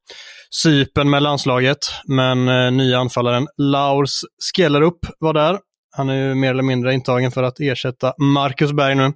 Sypen 0.51 1.11
med 1.11 1.23
landslaget. 1.23 1.79
Men 2.05 2.49
eh, 2.49 2.71
nya 2.71 2.99
anfallaren 2.99 3.49
Laurs 3.57 4.21
Skellerup 4.55 4.99
var 5.19 5.35
där. 5.35 5.59
Han 5.97 6.09
är 6.09 6.15
ju 6.15 6.35
mer 6.35 6.51
eller 6.51 6.63
mindre 6.63 6.95
intagen 6.95 7.31
för 7.31 7.43
att 7.43 7.61
ersätta 7.61 8.15
Marcus 8.19 8.73
Berg 8.73 8.95
nu, 8.95 9.13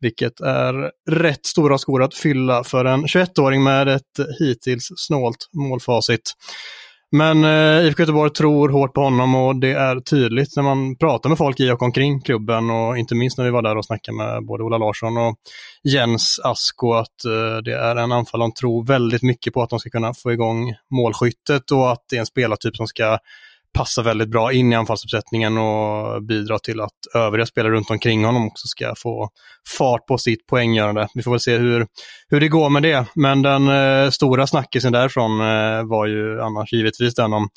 vilket 0.00 0.40
är 0.40 0.90
rätt 1.10 1.46
stora 1.46 1.78
skor 1.78 2.02
att 2.02 2.14
fylla 2.14 2.64
för 2.64 2.84
en 2.84 3.04
21-åring 3.04 3.62
med 3.62 3.88
ett 3.88 4.02
hittills 4.38 4.88
snålt 4.96 5.48
målfacit. 5.56 6.32
Men 7.10 7.44
eh, 7.44 7.86
IFK 7.86 8.02
Göteborg 8.02 8.30
tror 8.30 8.68
hårt 8.68 8.94
på 8.94 9.00
honom 9.00 9.34
och 9.34 9.56
det 9.56 9.72
är 9.72 10.00
tydligt 10.00 10.56
när 10.56 10.62
man 10.62 10.96
pratar 10.96 11.28
med 11.28 11.38
folk 11.38 11.60
i 11.60 11.70
och 11.70 11.82
omkring 11.82 12.20
klubben 12.20 12.70
och 12.70 12.98
inte 12.98 13.14
minst 13.14 13.38
när 13.38 13.44
vi 13.44 13.50
var 13.50 13.62
där 13.62 13.76
och 13.76 13.84
snackade 13.84 14.16
med 14.16 14.46
både 14.46 14.64
Ola 14.64 14.78
Larsson 14.78 15.16
och 15.16 15.36
Jens 15.82 16.40
Asko 16.44 16.92
att 16.92 17.24
eh, 17.24 17.62
det 17.64 17.76
är 17.76 17.96
en 17.96 18.12
anfallare 18.12 18.48
de 18.48 18.54
tror 18.54 18.86
väldigt 18.86 19.22
mycket 19.22 19.54
på 19.54 19.62
att 19.62 19.70
de 19.70 19.78
ska 19.78 19.90
kunna 19.90 20.14
få 20.14 20.32
igång 20.32 20.74
målskyttet 20.90 21.70
och 21.70 21.92
att 21.92 22.04
det 22.10 22.16
är 22.16 22.20
en 22.20 22.26
spelartyp 22.26 22.76
som 22.76 22.86
ska 22.86 23.18
passar 23.72 24.02
väldigt 24.02 24.28
bra 24.28 24.52
in 24.52 24.72
i 24.72 24.76
anfallsuppsättningen 24.76 25.58
och 25.58 26.22
bidrar 26.22 26.58
till 26.58 26.80
att 26.80 26.92
övriga 27.14 27.46
spelare 27.46 27.72
runt 27.72 27.90
omkring 27.90 28.24
honom 28.24 28.46
också 28.46 28.68
ska 28.68 28.94
få 28.96 29.28
fart 29.78 30.06
på 30.06 30.18
sitt 30.18 30.46
poänggörande. 30.46 31.08
Vi 31.14 31.22
får 31.22 31.30
väl 31.30 31.40
se 31.40 31.56
hur, 31.56 31.86
hur 32.28 32.40
det 32.40 32.48
går 32.48 32.70
med 32.70 32.82
det. 32.82 33.06
Men 33.14 33.42
den 33.42 33.68
eh, 33.68 34.10
stora 34.10 34.46
snackisen 34.46 34.92
därifrån 34.92 35.40
eh, 35.40 35.84
var 35.84 36.06
ju 36.06 36.42
annars 36.42 36.72
givetvis 36.72 37.14
den 37.14 37.32
om 37.32 37.48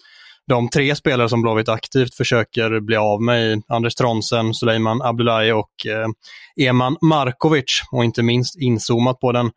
de 0.48 0.70
tre 0.70 0.96
spelare 0.96 1.30
som 1.30 1.42
Blåvitt 1.42 1.70
aktivt 1.70 2.16
försöker 2.16 2.80
bli 2.80 2.96
av 2.96 3.22
med, 3.22 3.62
Anders 3.68 3.96
Tronsen, 3.96 4.54
Suleiman 4.54 5.02
Abdullahi 5.02 5.52
och 5.52 5.86
eh, 5.88 6.68
Eman 6.68 6.98
Markovic. 7.02 7.82
Och 7.92 8.04
inte 8.04 8.24
minst 8.24 8.62
inzoomat 8.62 9.20
på 9.20 9.32
den 9.32 9.52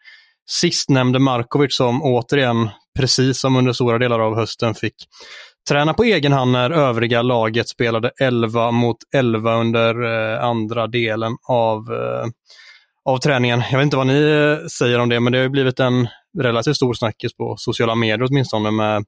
sistnämnde 0.50 1.18
Markovic 1.18 1.76
som 1.76 2.02
återigen, 2.02 2.68
precis 2.98 3.40
som 3.40 3.56
under 3.56 3.72
stora 3.72 3.98
delar 3.98 4.20
av 4.20 4.34
hösten, 4.36 4.74
fick 4.74 4.94
träna 5.68 5.94
på 5.94 6.04
egen 6.04 6.32
hand 6.32 6.52
när 6.52 6.70
övriga 6.70 7.22
laget 7.22 7.68
spelade 7.68 8.10
11 8.20 8.70
mot 8.70 8.96
11 9.14 9.54
under 9.54 10.02
eh, 10.04 10.44
andra 10.44 10.86
delen 10.86 11.36
av, 11.48 11.92
eh, 11.92 12.26
av 13.04 13.18
träningen. 13.18 13.62
Jag 13.70 13.78
vet 13.78 13.84
inte 13.84 13.96
vad 13.96 14.06
ni 14.06 14.22
eh, 14.22 14.66
säger 14.66 14.98
om 14.98 15.08
det, 15.08 15.20
men 15.20 15.32
det 15.32 15.38
har 15.38 15.48
blivit 15.48 15.80
en 15.80 16.08
relativt 16.38 16.76
stor 16.76 16.94
snackis 16.94 17.36
på 17.36 17.54
sociala 17.56 17.94
medier 17.94 18.28
åtminstone 18.30 18.70
med, 18.70 19.04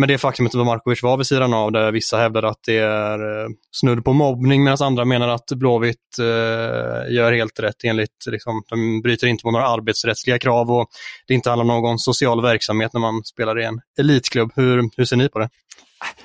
med 0.00 0.08
det 0.08 0.18
faktumet 0.18 0.54
att 0.54 0.66
Markovic 0.66 1.02
var 1.02 1.16
vid 1.16 1.26
sidan 1.26 1.54
av, 1.54 1.72
där 1.72 1.92
vissa 1.92 2.18
hävdar 2.18 2.42
att 2.42 2.58
det 2.66 2.78
är 2.78 3.42
eh, 3.42 3.48
snudd 3.70 4.04
på 4.04 4.12
mobbning 4.12 4.64
medan 4.64 4.78
andra 4.80 5.04
menar 5.04 5.28
att 5.28 5.46
Blåvitt 5.46 6.18
eh, 6.18 7.14
gör 7.14 7.32
helt 7.32 7.60
rätt 7.60 7.84
enligt, 7.84 8.26
liksom, 8.30 8.62
de 8.68 9.02
bryter 9.02 9.26
inte 9.26 9.46
mot 9.46 9.52
några 9.52 9.68
arbetsrättsliga 9.68 10.38
krav 10.38 10.70
och 10.70 10.88
det 11.26 11.34
inte 11.34 11.50
handlar 11.50 11.74
om 11.74 11.82
någon 11.82 11.98
social 11.98 12.42
verksamhet 12.42 12.92
när 12.92 13.00
man 13.00 13.24
spelar 13.24 13.60
i 13.60 13.64
en 13.64 13.80
elitklubb. 14.00 14.52
Hur, 14.56 14.90
hur 14.96 15.04
ser 15.04 15.16
ni 15.16 15.28
på 15.28 15.38
det? 15.38 15.48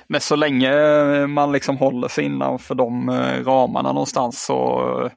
Men 0.08 0.20
så 0.20 0.36
länge 0.36 0.70
man 1.26 1.52
liksom 1.52 1.76
håller 1.76 2.08
sig 2.08 2.24
innanför 2.24 2.74
de 2.74 3.08
eh, 3.08 3.44
ramarna 3.44 3.92
någonstans 3.92 4.44
så 4.44 5.10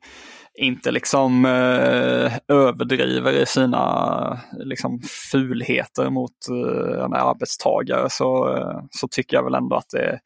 inte 0.58 0.92
liksom 0.92 1.46
eh, 1.46 2.32
överdriver 2.48 3.34
i 3.34 3.46
sina 3.46 4.40
liksom, 4.52 5.02
fulheter 5.32 6.10
mot 6.10 6.32
eh, 6.50 7.04
en 7.04 7.14
arbetstagare 7.14 8.10
så, 8.10 8.58
eh, 8.58 8.80
så 8.92 9.08
tycker 9.08 9.38
jag 9.38 9.44
väl 9.44 9.56
ändå 9.56 9.76
att 9.76 9.90
det 9.90 10.20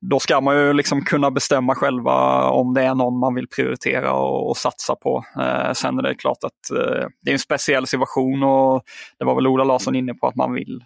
då 0.00 0.18
ska 0.20 0.40
man 0.40 0.56
ju 0.56 0.72
liksom 0.72 1.04
kunna 1.04 1.30
bestämma 1.30 1.74
själva 1.74 2.44
om 2.50 2.74
det 2.74 2.82
är 2.82 2.94
någon 2.94 3.18
man 3.18 3.34
vill 3.34 3.48
prioritera 3.48 4.12
och, 4.12 4.48
och 4.48 4.56
satsa 4.56 4.96
på. 4.96 5.24
Eh, 5.40 5.72
sen 5.72 5.98
är 5.98 6.02
det 6.02 6.14
klart 6.14 6.44
att 6.44 6.70
eh, 6.70 7.06
det 7.22 7.30
är 7.30 7.32
en 7.32 7.38
speciell 7.38 7.86
situation 7.86 8.42
och 8.42 8.82
det 9.18 9.24
var 9.24 9.34
väl 9.34 9.46
Ola 9.46 9.64
Larsson 9.64 9.94
inne 9.94 10.14
på 10.14 10.26
att 10.26 10.36
man 10.36 10.52
vill. 10.52 10.84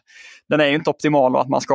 Den 0.48 0.60
är 0.60 0.66
ju 0.66 0.74
inte 0.74 0.90
optimal 0.90 1.34
och 1.34 1.40
att 1.40 1.48
man, 1.48 1.60
ska, 1.60 1.74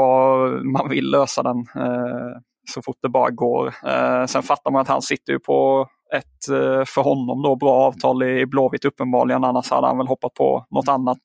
man 0.63 0.89
vill 0.89 1.11
lösa 1.11 1.43
den 1.43 1.57
eh, 1.57 2.39
så 2.69 2.81
fort 2.81 2.97
det 3.01 3.09
bara 3.09 3.29
går. 3.29 3.67
Eh, 3.67 4.25
sen 4.25 4.43
fattar 4.43 4.71
man 4.71 4.81
att 4.81 4.87
han 4.87 5.01
sitter 5.01 5.33
ju 5.33 5.39
på 5.39 5.87
ett 6.13 6.49
eh, 6.49 6.85
för 6.85 7.01
honom 7.01 7.41
då 7.41 7.55
bra 7.55 7.73
avtal 7.73 8.23
i 8.23 8.45
Blåvitt 8.45 8.85
uppenbarligen, 8.85 9.43
annars 9.43 9.69
hade 9.69 9.87
han 9.87 9.97
väl 9.97 10.07
hoppat 10.07 10.33
på 10.33 10.65
något 10.69 10.87
annat. 10.87 11.21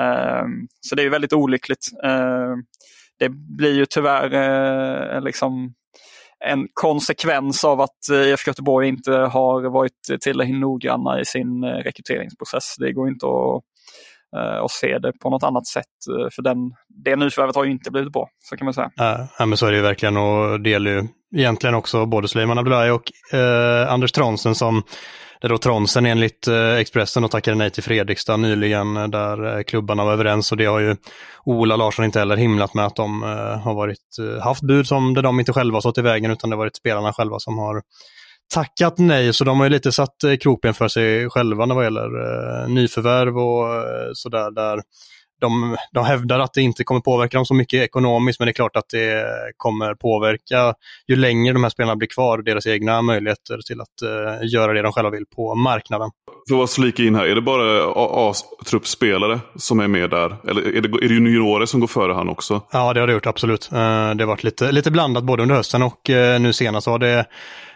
Eh, 0.00 0.44
så 0.80 0.94
det 0.94 1.02
är 1.02 1.10
väldigt 1.10 1.32
olyckligt. 1.32 1.86
Eh, 2.04 2.54
det 3.18 3.28
blir 3.28 3.74
ju 3.74 3.86
tyvärr 3.86 5.20
liksom 5.20 5.74
en 6.44 6.68
konsekvens 6.74 7.64
av 7.64 7.80
att 7.80 8.08
IFK 8.12 8.48
Göteborg 8.48 8.88
inte 8.88 9.12
har 9.12 9.70
varit 9.70 10.20
tillräckligt 10.20 10.60
noggranna 10.60 11.20
i 11.20 11.24
sin 11.24 11.64
rekryteringsprocess. 11.64 12.74
Det 12.78 12.92
går 12.92 13.08
inte 13.08 13.26
att 13.26 13.62
Eh, 14.36 14.58
och 14.62 14.70
se 14.70 14.98
det 14.98 15.12
på 15.22 15.30
något 15.30 15.42
annat 15.42 15.66
sätt. 15.66 15.84
Eh, 16.10 16.28
för 16.34 16.42
den, 16.42 16.56
det 17.04 17.16
nyförvärvet 17.16 17.56
har 17.56 17.64
ju 17.64 17.70
inte 17.70 17.90
blivit 17.90 18.12
bra, 18.12 18.28
så 18.38 18.56
kan 18.56 18.64
man 18.64 18.74
säga. 18.74 18.90
Eh, 19.00 19.24
ja, 19.38 19.46
men 19.46 19.58
så 19.58 19.66
är 19.66 19.70
det 19.70 19.76
ju 19.76 19.82
verkligen 19.82 20.16
och 20.16 20.60
det 20.60 20.70
gäller 20.70 20.90
ju 20.90 21.08
egentligen 21.36 21.74
också 21.74 22.06
både 22.06 22.28
Suleiman 22.28 22.58
Abdullahi 22.58 22.90
och 22.90 23.34
eh, 23.38 23.92
Anders 23.92 24.12
Tronsen 24.12 24.54
som 24.54 24.82
där 25.40 25.48
då 25.48 25.58
Tronsen 25.58 26.06
enligt 26.06 26.48
Expressen 26.78 27.24
och 27.24 27.30
tackade 27.30 27.56
nej 27.56 27.70
till 27.70 27.82
Fredrikstad 27.82 28.36
nyligen 28.36 28.94
där 28.94 29.62
klubbarna 29.62 30.04
var 30.04 30.12
överens 30.12 30.52
och 30.52 30.58
det 30.58 30.64
har 30.64 30.80
ju 30.80 30.96
Ola 31.44 31.76
Larsson 31.76 32.04
inte 32.04 32.18
heller 32.18 32.36
himlat 32.36 32.74
med 32.74 32.86
att 32.86 32.96
de 32.96 33.22
har 33.64 33.74
varit, 33.74 33.98
haft 34.42 34.62
bud 34.62 34.86
som 34.86 35.14
där 35.14 35.22
de 35.22 35.40
inte 35.40 35.52
själva 35.52 35.80
stått 35.80 35.98
i 35.98 36.02
vägen 36.02 36.30
utan 36.30 36.50
det 36.50 36.56
har 36.56 36.58
varit 36.58 36.76
spelarna 36.76 37.12
själva 37.12 37.38
som 37.38 37.58
har 37.58 37.82
tackat 38.52 38.98
nej, 38.98 39.32
så 39.32 39.44
de 39.44 39.58
har 39.58 39.66
ju 39.66 39.70
lite 39.70 39.92
satt 39.92 40.24
eh, 40.24 40.36
kroppen 40.36 40.74
för 40.74 40.88
sig 40.88 41.30
själva 41.30 41.66
när 41.66 41.74
det 41.74 41.84
gäller 41.84 42.62
eh, 42.62 42.68
nyförvärv 42.68 43.38
och 43.38 43.74
eh, 43.74 44.10
sådär. 44.14 44.50
Där 44.50 44.82
de, 45.42 45.76
de 45.92 46.04
hävdar 46.04 46.40
att 46.40 46.54
det 46.54 46.62
inte 46.62 46.84
kommer 46.84 47.00
påverka 47.00 47.36
dem 47.36 47.46
så 47.46 47.54
mycket 47.54 47.82
ekonomiskt, 47.82 48.40
men 48.40 48.46
det 48.46 48.50
är 48.50 48.54
klart 48.54 48.76
att 48.76 48.88
det 48.90 49.24
kommer 49.56 49.94
påverka 49.94 50.74
ju 51.08 51.16
längre 51.16 51.52
de 51.52 51.62
här 51.62 51.70
spelarna 51.70 51.96
blir 51.96 52.08
kvar, 52.08 52.38
deras 52.38 52.66
egna 52.66 53.02
möjligheter 53.02 53.58
till 53.66 53.80
att 53.80 53.88
uh, 54.04 54.48
göra 54.52 54.72
det 54.72 54.82
de 54.82 54.92
själva 54.92 55.10
vill 55.10 55.26
på 55.36 55.54
marknaden. 55.54 56.10
För 56.48 56.62
att 56.62 56.70
slika 56.70 57.02
in 57.02 57.14
här, 57.14 57.26
är 57.26 57.34
det 57.34 57.42
bara 57.42 57.92
A-truppspelare 57.96 59.40
som 59.56 59.80
är 59.80 59.88
med 59.88 60.10
där? 60.10 60.36
Eller 60.48 60.62
är 60.76 60.80
det, 60.80 61.04
är 61.04 61.08
det 61.08 61.14
juniorer 61.14 61.66
som 61.66 61.80
går 61.80 61.86
före 61.86 62.12
han 62.12 62.28
också? 62.28 62.60
Ja, 62.72 62.92
det 62.92 63.00
har 63.00 63.06
det 63.06 63.12
gjort, 63.12 63.26
absolut. 63.26 63.68
Uh, 63.72 63.78
det 63.78 64.24
har 64.24 64.26
varit 64.26 64.44
lite, 64.44 64.72
lite 64.72 64.90
blandat 64.90 65.24
både 65.24 65.42
under 65.42 65.54
hösten 65.54 65.82
och 65.82 66.10
uh, 66.10 66.40
nu 66.40 66.52
senast 66.52 66.86
var 66.86 66.98
det 66.98 67.26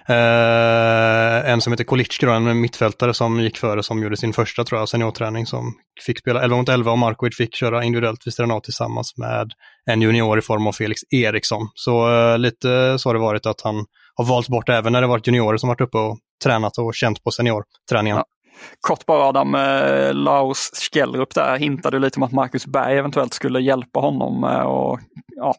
Eh, 0.08 1.50
en 1.50 1.60
som 1.60 1.72
heter 1.72 1.84
Kolicki, 1.84 2.26
en 2.26 2.60
mittfältare 2.60 3.14
som 3.14 3.40
gick 3.40 3.58
före 3.58 3.82
som 3.82 4.02
gjorde 4.02 4.16
sin 4.16 4.32
första 4.32 4.64
tror 4.64 4.80
jag, 4.80 4.88
seniorträning 4.88 5.46
som 5.46 5.74
fick 6.06 6.18
spela 6.18 6.42
11 6.42 6.56
mot 6.56 6.68
11 6.68 6.92
och 6.92 6.98
Markovic 6.98 7.36
fick 7.36 7.54
köra 7.54 7.84
individuellt 7.84 8.26
vid 8.26 8.34
Strenat 8.34 8.64
tillsammans 8.64 9.16
med 9.16 9.50
en 9.90 10.02
junior 10.02 10.38
i 10.38 10.42
form 10.42 10.66
av 10.66 10.72
Felix 10.72 11.00
Eriksson. 11.10 11.68
Så 11.74 12.18
eh, 12.18 12.38
lite 12.38 12.98
så 12.98 13.08
har 13.08 13.14
det 13.14 13.20
varit 13.20 13.46
att 13.46 13.60
han 13.60 13.84
har 14.14 14.24
valt 14.24 14.48
bort 14.48 14.68
även 14.68 14.92
när 14.92 15.00
det 15.00 15.06
varit 15.06 15.26
juniorer 15.26 15.56
som 15.56 15.68
varit 15.68 15.80
uppe 15.80 15.98
och 15.98 16.18
tränat 16.44 16.78
och 16.78 16.94
känt 16.94 17.24
på 17.24 17.30
seniorträningen. 17.30 18.16
Ja. 18.16 18.24
Kort 18.80 19.06
bara 19.06 19.28
Adam, 19.28 19.54
eh, 19.54 20.14
Laos 20.14 20.70
Skellrup 20.92 21.34
där 21.34 21.56
hintade 21.56 21.98
lite 21.98 22.16
om 22.16 22.22
att 22.22 22.32
Marcus 22.32 22.66
Berg 22.66 22.98
eventuellt 22.98 23.34
skulle 23.34 23.60
hjälpa 23.60 24.00
honom 24.00 24.44
eh, 24.44 24.60
och 24.60 25.00
ja, 25.36 25.54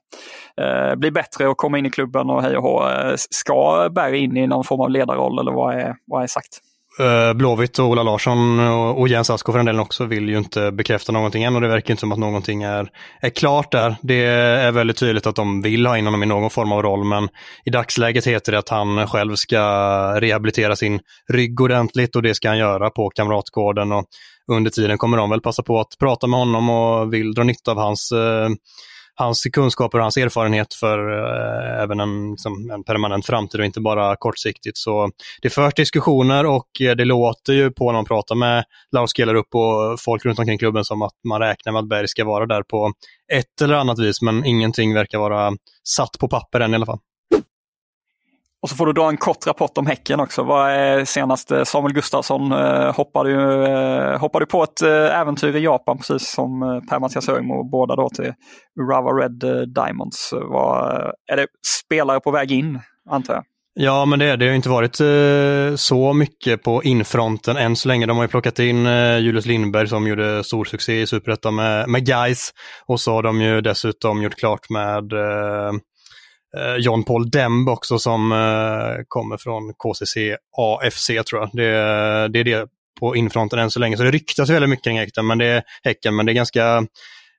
eh, 0.63 0.96
bli 0.96 1.12
bättre 1.12 1.48
och 1.48 1.58
komma 1.58 1.77
in 1.77 1.86
i 1.86 1.89
klubben 1.89 2.30
och 2.30 2.42
hej 2.42 2.58
och 2.58 2.63
hå. 2.63 2.89
Eh, 2.89 3.13
ska 3.16 3.89
Berg 3.92 4.18
in 4.18 4.38
i 4.38 4.48
någon 4.48 4.63
form 4.63 4.82
av 4.82 4.89
ledarroll 4.89 5.39
eller 5.39 5.51
vad 5.51 5.75
är, 5.75 5.96
vad 6.06 6.24
är 6.24 6.27
sagt? 6.27 6.60
Eh, 7.00 7.34
Blåvitt 7.34 7.80
och 7.80 7.86
Ola 7.86 8.04
Larsson 8.04 8.60
och 8.70 9.08
Jens 9.08 9.30
Asko 9.30 9.51
för 9.51 9.60
den 9.60 9.66
delen 9.66 9.82
också 9.82 10.06
vill 10.06 10.30
ju 10.30 10.38
inte 10.38 10.72
bekräfta 10.72 11.12
någonting 11.12 11.44
än 11.44 11.56
och 11.56 11.62
det 11.62 11.68
verkar 11.68 11.92
inte 11.92 12.01
som 12.01 12.12
att 12.12 12.20
någonting 12.20 12.63
är, 12.63 12.89
är 13.22 13.30
klart 13.30 13.72
där. 13.72 13.96
Det 14.01 14.25
är 14.25 14.72
väldigt 14.72 14.98
tydligt 14.98 15.27
att 15.27 15.36
de 15.36 15.62
vill 15.62 15.86
ha 15.86 15.98
in 15.98 16.06
honom 16.06 16.24
i 16.24 16.25
någon 16.25 16.50
form 16.50 16.72
av 16.72 16.82
roll 16.82 17.04
men 17.04 17.30
i 17.66 17.70
dagsläget 17.70 18.27
heter 18.27 18.51
det 18.51 18.60
att 18.60 18.70
han 18.70 19.08
själv 19.08 19.36
ska 19.36 19.62
rehabilitera 20.22 20.75
sin 20.75 21.00
rygg 21.34 21.62
ordentligt 21.62 22.16
och 22.16 22.22
det 22.22 22.36
ska 22.36 22.50
han 22.50 22.58
göra 22.58 22.89
på 22.89 23.10
Kamratgården 23.10 23.92
och 23.92 24.06
under 24.51 24.72
tiden 24.72 24.98
kommer 24.98 25.18
de 25.18 25.30
väl 25.30 25.42
passa 25.42 25.63
på 25.63 25.80
att 25.80 25.98
prata 26.00 26.27
med 26.27 26.39
honom 26.39 26.70
och 26.70 27.13
vill 27.13 27.34
dra 27.34 27.44
nytta 27.44 27.72
av 27.72 27.77
hans 27.77 28.12
eh, 28.12 28.50
hans 29.17 29.43
kunskaper 29.43 29.97
och 29.97 30.03
hans 30.03 30.17
erfarenhet 30.17 30.74
för 30.74 31.00
eh, 31.12 31.83
även 31.83 32.00
en, 32.00 32.31
liksom, 32.31 32.71
en, 32.71 32.83
permanent 32.83 33.25
framtid 33.25 33.59
och 33.59 33.65
inte 33.65 33.81
bara 33.81 34.15
kortsiktigt. 34.15 34.77
Så 34.77 35.12
det 35.41 35.50
förs 35.50 35.74
diskussioner 35.74 36.45
och 36.45 36.81
eh, 36.81 36.95
det 36.95 37.05
låter 37.05 37.53
ju 37.53 37.71
på 37.71 37.86
när 37.86 37.97
man 37.97 38.05
pratar 38.05 38.36
med 38.36 38.63
Lars 38.91 39.19
upp 39.19 39.55
och 39.55 40.00
folk 40.00 40.25
runt 40.25 40.39
omkring 40.39 40.57
klubben 40.57 40.86
som 40.86 41.01
att 41.01 41.13
man 41.29 41.39
räknar 41.39 41.74
med 41.74 41.79
att 41.79 41.89
Berg 41.89 42.07
ska 42.07 42.25
vara 42.25 42.45
där 42.45 42.63
på 42.63 42.91
ett 43.33 43.62
eller 43.62 43.75
annat 43.75 44.00
vis, 44.00 44.21
men 44.21 44.45
ingenting 44.45 44.93
verkar 44.93 45.19
vara 45.19 45.51
satt 45.83 46.19
på 46.19 46.27
papper 46.27 46.59
än 46.59 46.71
i 46.71 46.75
alla 46.75 46.86
fall. 46.86 47.00
Och 48.62 48.70
så 48.70 48.76
får 48.76 48.86
du 48.86 48.94
dra 48.94 49.10
en 49.10 49.18
kort 49.18 49.48
rapport 49.48 49.78
om 49.78 49.88
Häcken 49.88 50.20
också. 50.20 50.44
Vad 50.44 50.72
är 50.72 51.06
senaste? 51.06 51.66
Samuel 51.66 51.94
Gustafsson 51.94 52.52
eh, 52.52 52.96
hoppade, 52.96 53.30
ju, 53.30 53.64
eh, 53.64 54.20
hoppade 54.20 54.46
på 54.46 54.64
ett 54.64 54.82
eh, 54.82 55.20
äventyr 55.20 55.56
i 55.56 55.60
Japan 55.60 55.98
precis 55.98 56.32
som 56.32 56.64
eh, 56.64 56.90
Per-Mattias 56.90 57.28
Högmo, 57.28 57.64
båda 57.64 57.96
då 57.96 58.10
till 58.10 58.34
Urawa 58.82 59.12
Red 59.12 59.44
eh, 59.44 59.62
Diamonds. 59.62 60.34
Vad, 60.34 60.92
eh, 60.92 61.12
är 61.32 61.38
det 61.38 61.48
spelare 61.86 62.20
på 62.20 62.32
väg 62.32 62.52
in, 62.52 62.80
antar 63.10 63.34
jag? 63.34 63.44
Ja, 63.80 64.06
men 64.06 64.20
det, 64.20 64.26
är, 64.26 64.38
det 64.38 64.48
har 64.48 64.54
inte 64.54 64.70
varit 64.70 65.00
eh, 65.00 65.76
så 65.76 66.14
mycket 66.14 66.64
på 66.64 66.84
infronten 66.84 67.58
än 67.58 67.76
så 67.76 67.88
länge. 67.88 68.06
De 68.06 68.18
har 68.18 68.24
ju 68.24 68.28
plockat 68.28 68.60
in 68.60 68.86
eh, 68.86 69.18
Julius 69.18 69.46
Lindberg 69.46 69.88
som 69.88 70.08
gjorde 70.08 70.44
stor 70.44 70.66
succé 70.66 71.02
i 71.02 71.08
Superettan 71.08 71.56
med, 71.56 71.90
med 71.90 72.06
Guys 72.06 72.50
och 72.86 73.00
så 73.00 73.14
har 73.14 73.24
de 73.24 73.42
ju 73.42 73.62
dessutom 73.62 74.24
gjort 74.24 74.36
klart 74.36 74.70
med 74.70 75.14
Eh, 75.14 75.74
Eh, 76.58 76.75
John 76.75 77.04
Paul 77.04 77.30
Demb 77.30 77.70
också 77.70 78.00
som 78.00 78.32
eh, 78.32 79.04
kommer 79.08 79.38
från 79.38 79.74
KCC 79.74 80.38
AFC 80.58 81.08
tror 81.08 81.42
jag. 81.42 81.50
Det, 81.54 82.27
det 82.27 82.39
är 82.39 82.44
det 82.44 82.68
på 83.00 83.16
infronten 83.16 83.60
än 83.60 83.72
så 83.72 83.80
länge. 83.80 83.98
Så 83.98 84.04
det 84.04 84.12
ryktas 84.12 84.50
väldigt 84.50 84.70
mycket 84.70 84.84
kring 84.84 85.00
häcken, 85.00 85.27
men 85.27 85.38
det 85.38 85.46
är, 85.46 85.63
häcken, 85.84 86.16
men 86.16 86.25
det 86.25 86.32
är 86.32 86.34
ganska 86.34 86.88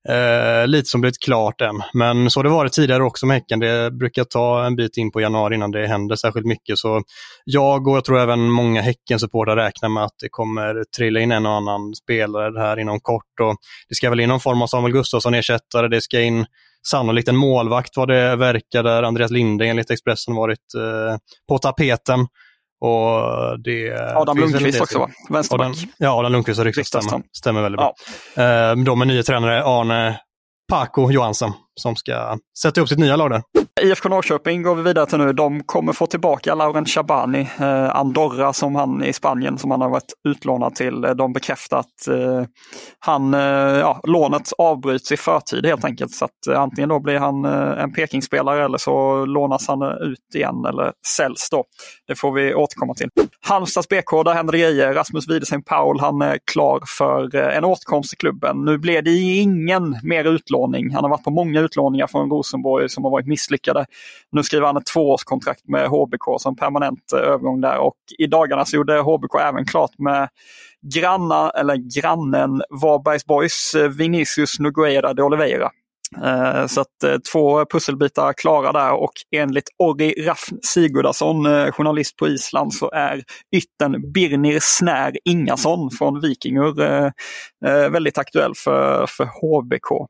eh, 0.08 0.66
lite 0.66 0.88
som 0.88 1.00
blivit 1.00 1.22
klart 1.22 1.60
än. 1.60 1.82
Men 1.92 2.30
så 2.30 2.38
har 2.38 2.44
det 2.44 2.50
varit 2.50 2.72
tidigare 2.72 3.02
också 3.02 3.26
med 3.26 3.36
Häcken. 3.36 3.58
Det 3.58 3.90
brukar 3.90 4.24
ta 4.24 4.66
en 4.66 4.76
bit 4.76 4.96
in 4.96 5.10
på 5.10 5.20
januari 5.20 5.54
innan 5.54 5.70
det 5.70 5.86
händer 5.86 6.16
särskilt 6.16 6.46
mycket. 6.46 6.78
Så 6.78 7.02
jag 7.44 7.88
och 7.88 7.96
jag 7.96 8.04
tror 8.04 8.18
även 8.18 8.50
många 8.50 8.82
Häcken-supportrar 8.82 9.56
räknar 9.56 9.88
med 9.88 10.04
att 10.04 10.14
det 10.22 10.28
kommer 10.30 10.84
trilla 10.96 11.20
in 11.20 11.32
en 11.32 11.46
och 11.46 11.52
annan 11.52 11.94
spelare 11.94 12.60
här 12.60 12.78
inom 12.78 13.00
kort. 13.00 13.40
Och 13.40 13.56
det 13.88 13.94
ska 13.94 14.10
väl 14.10 14.20
in 14.20 14.28
någon 14.28 14.40
form 14.40 14.62
av 14.62 14.66
Samuel 14.66 14.92
Gustafsson 14.92 15.34
ersättare. 15.34 15.88
Det 15.88 16.00
ska 16.00 16.20
in 16.20 16.46
sannolikt 16.86 17.28
en 17.28 17.36
målvakt 17.36 17.96
vad 17.96 18.08
det 18.08 18.36
verkar 18.36 18.82
där 18.82 19.02
Andreas 19.02 19.30
Linde 19.30 19.66
enligt 19.66 19.90
Expressen 19.90 20.34
varit 20.34 20.74
eh, 20.76 21.16
på 21.48 21.58
tapeten. 21.58 22.20
Och 22.80 23.20
det 23.64 23.92
Adam 24.16 24.38
Lundqvist 24.38 24.80
också 24.80 24.98
va? 24.98 25.08
Vänsterback. 25.28 25.76
Ja, 25.98 26.18
Adam 26.18 26.32
Lundqvist 26.32 26.58
och 26.58 26.64
Riktas 26.64 26.86
stämmer, 26.86 27.22
stämmer 27.38 27.62
väldigt 27.62 27.78
bra. 27.78 27.94
Ja. 28.36 28.70
Eh, 28.70 28.76
då 28.76 28.94
med 28.94 29.08
nya 29.08 29.22
tränare 29.22 29.64
Arne 29.64 30.20
Paco 30.68 31.10
Johansson 31.10 31.52
som 31.78 31.96
ska 31.96 32.38
sätta 32.62 32.80
ihop 32.80 32.88
sitt 32.88 32.98
nya 32.98 33.16
lag 33.16 33.30
där. 33.30 33.42
IFK 33.82 34.08
Norrköping 34.08 34.62
går 34.62 34.74
vi 34.74 34.82
vidare 34.82 35.06
till 35.06 35.18
nu. 35.18 35.32
De 35.32 35.62
kommer 35.62 35.92
få 35.92 36.06
tillbaka 36.06 36.54
Laurent 36.54 36.88
Chabani, 36.88 37.48
eh, 37.60 37.96
Andorra 37.96 38.52
som 38.52 38.74
han 38.74 39.04
i 39.04 39.12
Spanien 39.12 39.58
som 39.58 39.70
han 39.70 39.80
har 39.80 39.90
varit 39.90 40.12
utlånad 40.28 40.74
till. 40.74 41.04
Eh, 41.04 41.10
de 41.10 41.32
bekräftar 41.32 41.78
att 41.78 42.08
eh, 42.08 42.44
han, 42.98 43.34
eh, 43.34 43.40
ja, 43.40 44.00
lånet 44.04 44.50
avbryts 44.58 45.12
i 45.12 45.16
förtid 45.16 45.66
helt 45.66 45.84
enkelt. 45.84 46.12
Så 46.12 46.24
att 46.24 46.46
eh, 46.50 46.60
antingen 46.60 46.88
då 46.88 47.00
blir 47.00 47.18
han 47.18 47.44
eh, 47.44 47.82
en 47.82 47.92
Pekingspelare 47.92 48.64
eller 48.64 48.78
så 48.78 49.24
lånas 49.24 49.68
han 49.68 49.82
eh, 49.82 49.88
ut 49.88 50.34
igen 50.34 50.64
eller 50.68 50.92
säljs 51.16 51.48
då. 51.50 51.64
Det 52.08 52.14
får 52.14 52.32
vi 52.32 52.54
återkomma 52.54 52.94
till. 52.94 53.08
Halmstads 53.46 53.88
BK, 53.88 54.24
där 54.24 54.34
händer 54.34 54.52
det 54.52 54.58
grejer. 54.58 54.94
Rasmus 54.94 55.28
Widesen 55.28 55.62
Paul, 55.62 56.00
han 56.00 56.22
är 56.22 56.38
klar 56.52 56.82
för 56.98 57.36
eh, 57.36 57.56
en 57.56 57.64
återkomst 57.64 58.12
i 58.12 58.16
klubben. 58.16 58.64
Nu 58.64 58.78
blir 58.78 59.02
det 59.02 59.16
ingen 59.16 59.96
mer 60.02 60.24
utlåning. 60.24 60.94
Han 60.94 61.04
har 61.04 61.10
varit 61.10 61.24
på 61.24 61.30
många 61.30 61.60
utlåningar 61.68 62.06
från 62.06 62.30
Rosenborg 62.30 62.88
som 62.88 63.04
har 63.04 63.10
varit 63.10 63.26
misslyckade. 63.26 63.86
Nu 64.32 64.42
skriver 64.42 64.66
han 64.66 64.76
ett 64.76 64.86
tvåårskontrakt 64.86 65.68
med 65.68 65.88
HBK 65.88 66.40
som 66.40 66.56
permanent 66.56 67.12
eh, 67.12 67.18
övergång 67.18 67.60
där 67.60 67.78
och 67.78 67.96
i 68.18 68.26
dagarna 68.26 68.64
så 68.64 68.76
gjorde 68.76 69.00
HBK 69.00 69.34
även 69.40 69.64
klart 69.64 69.98
med 69.98 70.28
granna, 70.94 71.50
eller 71.50 72.00
grannen 72.00 72.62
Varbergs 72.70 73.26
Boys 73.26 73.74
eh, 73.74 73.88
Vinicius 73.88 74.58
Nogueira 74.58 75.14
de 75.14 75.22
Oliveira. 75.22 75.70
Eh, 76.24 76.66
så 76.66 76.80
att 76.80 77.22
två 77.32 77.64
pusselbitar 77.64 78.32
klara 78.32 78.72
där 78.72 78.92
och 78.92 79.12
enligt 79.36 79.68
Orri 79.78 80.26
Raffn 80.26 80.56
Sigurdarsson, 80.62 81.44
journalist 81.72 82.16
på 82.16 82.28
Island, 82.28 82.74
så 82.74 82.90
är 82.90 83.22
ytten 83.56 84.12
Birnir 84.12 84.58
Snär 84.62 85.12
Ingason 85.24 85.90
från 85.90 86.20
Vikingur 86.20 87.12
väldigt 87.90 88.18
aktuell 88.18 88.52
för, 88.54 89.06
för 89.06 89.24
HBK. 89.24 90.08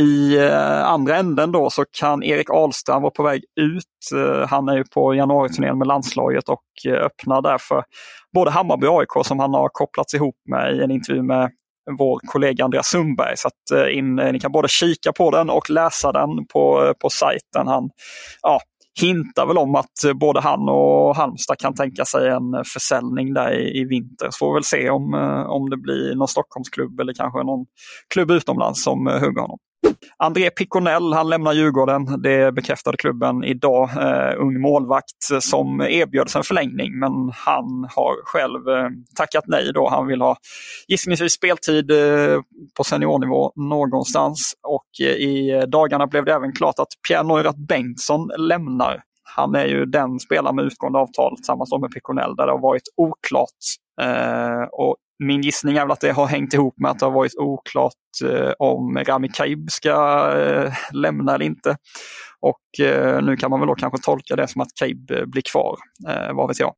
I 0.00 0.38
eh, 0.38 0.84
andra 0.84 1.16
änden 1.16 1.52
då 1.52 1.70
så 1.70 1.84
kan 1.98 2.22
Erik 2.22 2.50
Ahlstrand 2.50 3.02
vara 3.02 3.10
på 3.10 3.22
väg 3.22 3.44
ut. 3.60 4.18
Eh, 4.20 4.48
han 4.48 4.68
är 4.68 4.76
ju 4.76 4.84
på 4.84 5.14
januariturnén 5.14 5.78
med 5.78 5.86
landslaget 5.86 6.48
och 6.48 6.64
eh, 6.86 6.92
öppnar 6.92 7.42
därför 7.42 7.84
både 8.34 8.50
Hammarby 8.50 8.86
och 8.86 9.00
AIK 9.00 9.26
som 9.26 9.38
han 9.38 9.54
har 9.54 9.68
kopplats 9.72 10.14
ihop 10.14 10.36
med 10.50 10.76
i 10.76 10.82
en 10.82 10.90
intervju 10.90 11.22
med 11.22 11.50
vår 11.98 12.20
kollega 12.26 12.64
Andreas 12.64 12.86
Sundberg. 12.86 13.36
Så 13.36 13.48
att 13.48 13.90
in, 13.90 14.16
ni 14.16 14.40
kan 14.40 14.52
både 14.52 14.68
kika 14.68 15.12
på 15.12 15.30
den 15.30 15.50
och 15.50 15.70
läsa 15.70 16.12
den 16.12 16.46
på, 16.52 16.94
på 17.00 17.10
sajten. 17.10 17.66
Han 17.66 17.90
ja, 18.42 18.60
hintar 19.00 19.46
väl 19.46 19.58
om 19.58 19.74
att 19.74 20.18
både 20.20 20.40
han 20.40 20.68
och 20.68 21.16
Halmstad 21.16 21.58
kan 21.58 21.74
tänka 21.74 22.04
sig 22.04 22.28
en 22.28 22.64
försäljning 22.74 23.34
där 23.34 23.52
i, 23.52 23.80
i 23.80 23.84
vinter. 23.84 24.28
Så 24.30 24.38
får 24.38 24.52
vi 24.52 24.54
väl 24.54 24.64
se 24.64 24.90
om, 24.90 25.14
om 25.48 25.70
det 25.70 25.76
blir 25.76 26.14
någon 26.14 26.28
Stockholmsklubb 26.28 27.00
eller 27.00 27.14
kanske 27.14 27.42
någon 27.42 27.66
klubb 28.14 28.30
utomlands 28.30 28.84
som 28.84 29.06
hugger 29.06 29.40
honom. 29.40 29.58
André 30.18 30.50
Piconell, 30.50 31.12
han 31.12 31.28
lämnar 31.28 31.52
Djurgården. 31.52 32.22
Det 32.22 32.54
bekräftade 32.54 32.96
klubben 32.96 33.44
idag. 33.44 33.90
Uh, 33.96 34.42
ung 34.42 34.60
målvakt 34.60 35.22
som 35.40 35.80
erbjöds 35.80 36.36
en 36.36 36.42
förlängning 36.42 36.98
men 36.98 37.12
han 37.34 37.88
har 37.94 38.24
själv 38.24 38.68
uh, 38.68 38.90
tackat 39.16 39.44
nej 39.46 39.70
då. 39.74 39.88
Han 39.88 40.06
vill 40.06 40.20
ha 40.20 40.36
gissningsvis 40.88 41.32
speltid 41.32 41.90
uh, 41.90 42.40
på 42.76 42.84
seniornivå 42.84 43.52
någonstans 43.56 44.54
och 44.62 45.00
i 45.00 45.64
dagarna 45.68 46.06
blev 46.06 46.24
det 46.24 46.32
även 46.32 46.52
klart 46.52 46.78
att 46.78 46.88
Pierre 47.08 47.22
Neurath 47.22 47.58
Bengtsson 47.58 48.30
lämnar 48.38 49.02
han 49.36 49.54
är 49.54 49.66
ju 49.66 49.86
den 49.86 50.20
spelare 50.20 50.54
med 50.54 50.64
utgående 50.64 50.98
avtal 50.98 51.36
tillsammans 51.36 51.70
med 51.80 51.90
Piconell 51.90 52.36
där 52.36 52.46
det 52.46 52.52
har 52.52 52.58
varit 52.58 52.82
oklart. 52.96 53.50
Eh, 54.00 54.62
och 54.72 54.96
min 55.18 55.42
gissning 55.42 55.76
är 55.76 55.82
väl 55.82 55.90
att 55.90 56.00
det 56.00 56.12
har 56.12 56.26
hängt 56.26 56.54
ihop 56.54 56.74
med 56.78 56.90
att 56.90 56.98
det 56.98 57.06
har 57.06 57.12
varit 57.12 57.36
oklart 57.36 57.92
eh, 58.24 58.52
om 58.58 58.98
Rami 59.06 59.28
Kaib 59.28 59.70
ska 59.70 60.30
eh, 60.36 60.72
lämna 60.92 61.34
eller 61.34 61.44
inte. 61.44 61.76
Och 62.40 62.86
eh, 62.86 63.22
nu 63.22 63.36
kan 63.36 63.50
man 63.50 63.60
väl 63.60 63.66
då 63.66 63.74
kanske 63.74 63.98
tolka 63.98 64.36
det 64.36 64.48
som 64.48 64.60
att 64.60 64.68
Kaib 64.80 65.10
eh, 65.10 65.24
blir 65.24 65.42
kvar, 65.42 65.76
eh, 66.08 66.34
vad 66.34 66.48
vet 66.48 66.60
jag. 66.60 66.74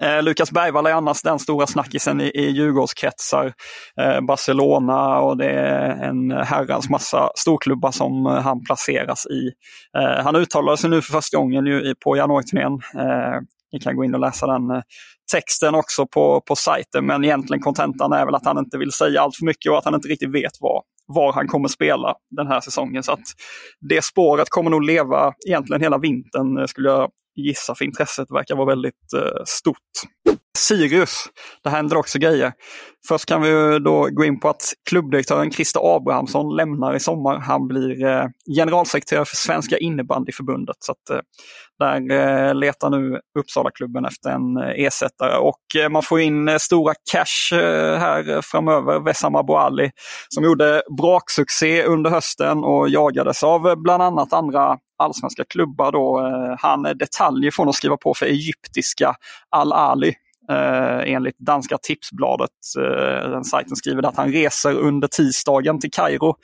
Eh, 0.00 0.22
Lukas 0.22 0.50
Bergvall 0.50 0.86
är 0.86 0.92
annars 0.92 1.22
den 1.22 1.38
stora 1.38 1.66
snackisen 1.66 2.20
i, 2.20 2.24
i 2.24 2.50
Djurgårdskretsar. 2.50 3.52
Eh, 4.00 4.20
Barcelona 4.20 5.18
och 5.18 5.36
det 5.36 5.50
är 5.50 6.08
en 6.08 6.30
herrans 6.30 6.90
massa 6.90 7.30
storklubbar 7.34 7.90
som 7.90 8.26
eh, 8.26 8.32
han 8.32 8.64
placeras 8.64 9.26
i. 9.26 9.50
Eh, 9.98 10.24
han 10.24 10.36
uttalade 10.36 10.76
sig 10.76 10.90
nu 10.90 11.02
för 11.02 11.12
första 11.12 11.36
gången 11.36 11.66
ju, 11.66 11.94
på 12.04 12.16
januariturnén. 12.16 12.72
Eh, 12.72 13.40
ni 13.74 13.80
kan 13.80 13.96
gå 13.96 14.04
in 14.04 14.14
och 14.14 14.20
läsa 14.20 14.46
den 14.46 14.70
eh, 14.70 14.82
texten 15.32 15.74
också 15.74 16.06
på, 16.06 16.40
på 16.40 16.56
sajten. 16.56 17.06
Men 17.06 17.24
egentligen 17.24 17.62
kontentan 17.62 18.12
är 18.12 18.24
väl 18.24 18.34
att 18.34 18.46
han 18.46 18.58
inte 18.58 18.78
vill 18.78 18.92
säga 18.92 19.20
allt 19.20 19.36
för 19.36 19.44
mycket 19.44 19.72
och 19.72 19.78
att 19.78 19.84
han 19.84 19.94
inte 19.94 20.08
riktigt 20.08 20.34
vet 20.34 20.52
vad, 20.60 20.82
var 21.06 21.32
han 21.32 21.48
kommer 21.48 21.68
spela 21.68 22.14
den 22.36 22.46
här 22.46 22.60
säsongen. 22.60 23.02
Så 23.02 23.12
att 23.12 23.24
det 23.88 24.04
spåret 24.04 24.50
kommer 24.50 24.70
nog 24.70 24.84
leva 24.84 25.32
egentligen 25.48 25.82
hela 25.82 25.98
vintern 25.98 26.58
eh, 26.58 26.66
skulle 26.66 26.88
jag 26.88 27.10
gissa 27.36 27.74
för 27.74 27.84
intresset 27.84 28.30
verkar 28.30 28.56
vara 28.56 28.66
väldigt 28.66 29.12
eh, 29.16 29.42
stort. 29.46 29.76
Sirius, 30.58 31.24
det 31.64 31.70
händer 31.70 31.96
också 31.96 32.18
grejer. 32.18 32.52
Först 33.08 33.26
kan 33.26 33.42
vi 33.42 33.78
då 33.78 34.08
gå 34.10 34.24
in 34.24 34.40
på 34.40 34.48
att 34.48 34.72
klubbdirektören 34.88 35.50
Christer 35.50 35.96
Abrahamsson 35.96 36.56
lämnar 36.56 36.94
i 36.94 37.00
sommar. 37.00 37.38
Han 37.38 37.68
blir 37.68 38.04
eh, 38.04 38.26
generalsekreterare 38.56 39.24
för 39.24 39.36
Svenska 39.36 39.78
innebandyförbundet. 39.78 40.76
Så 40.78 40.92
att, 40.92 41.10
eh, 41.10 41.20
där 41.78 42.10
eh, 42.10 42.54
letar 42.54 42.90
nu 42.90 43.20
Uppsala-klubben 43.38 44.04
efter 44.04 44.30
en 44.30 44.56
eh, 44.56 44.84
ersättare 44.86 45.36
och 45.36 45.76
eh, 45.78 45.88
man 45.88 46.02
får 46.02 46.20
in 46.20 46.48
eh, 46.48 46.56
stora 46.56 46.94
cash 47.12 47.56
här 47.98 48.40
framöver. 48.42 49.00
Wessam 49.00 49.34
Abouali 49.34 49.90
som 50.28 50.44
gjorde 50.44 50.82
braksuccé 50.98 51.84
under 51.84 52.10
hösten 52.10 52.64
och 52.64 52.88
jagades 52.88 53.42
av 53.42 53.76
bland 53.76 54.02
annat 54.02 54.32
andra 54.32 54.78
allsvenska 54.98 55.44
klubbar. 55.44 55.92
Då. 55.92 56.20
Han 56.60 56.82
detaljer 56.82 57.50
från 57.50 57.68
att 57.68 57.74
skriva 57.74 57.96
på 57.96 58.14
för 58.14 58.26
egyptiska 58.26 59.14
Al-Ali 59.50 60.14
Eh, 60.50 61.12
enligt 61.14 61.38
danska 61.38 61.78
tipsbladet. 61.82 62.50
Eh, 62.78 63.30
den 63.30 63.44
sajten 63.44 63.76
skriver 63.76 64.02
att 64.02 64.16
han 64.16 64.32
reser 64.32 64.74
under 64.74 65.08
tisdagen 65.08 65.80
till 65.80 65.90
Kairo 65.90 66.34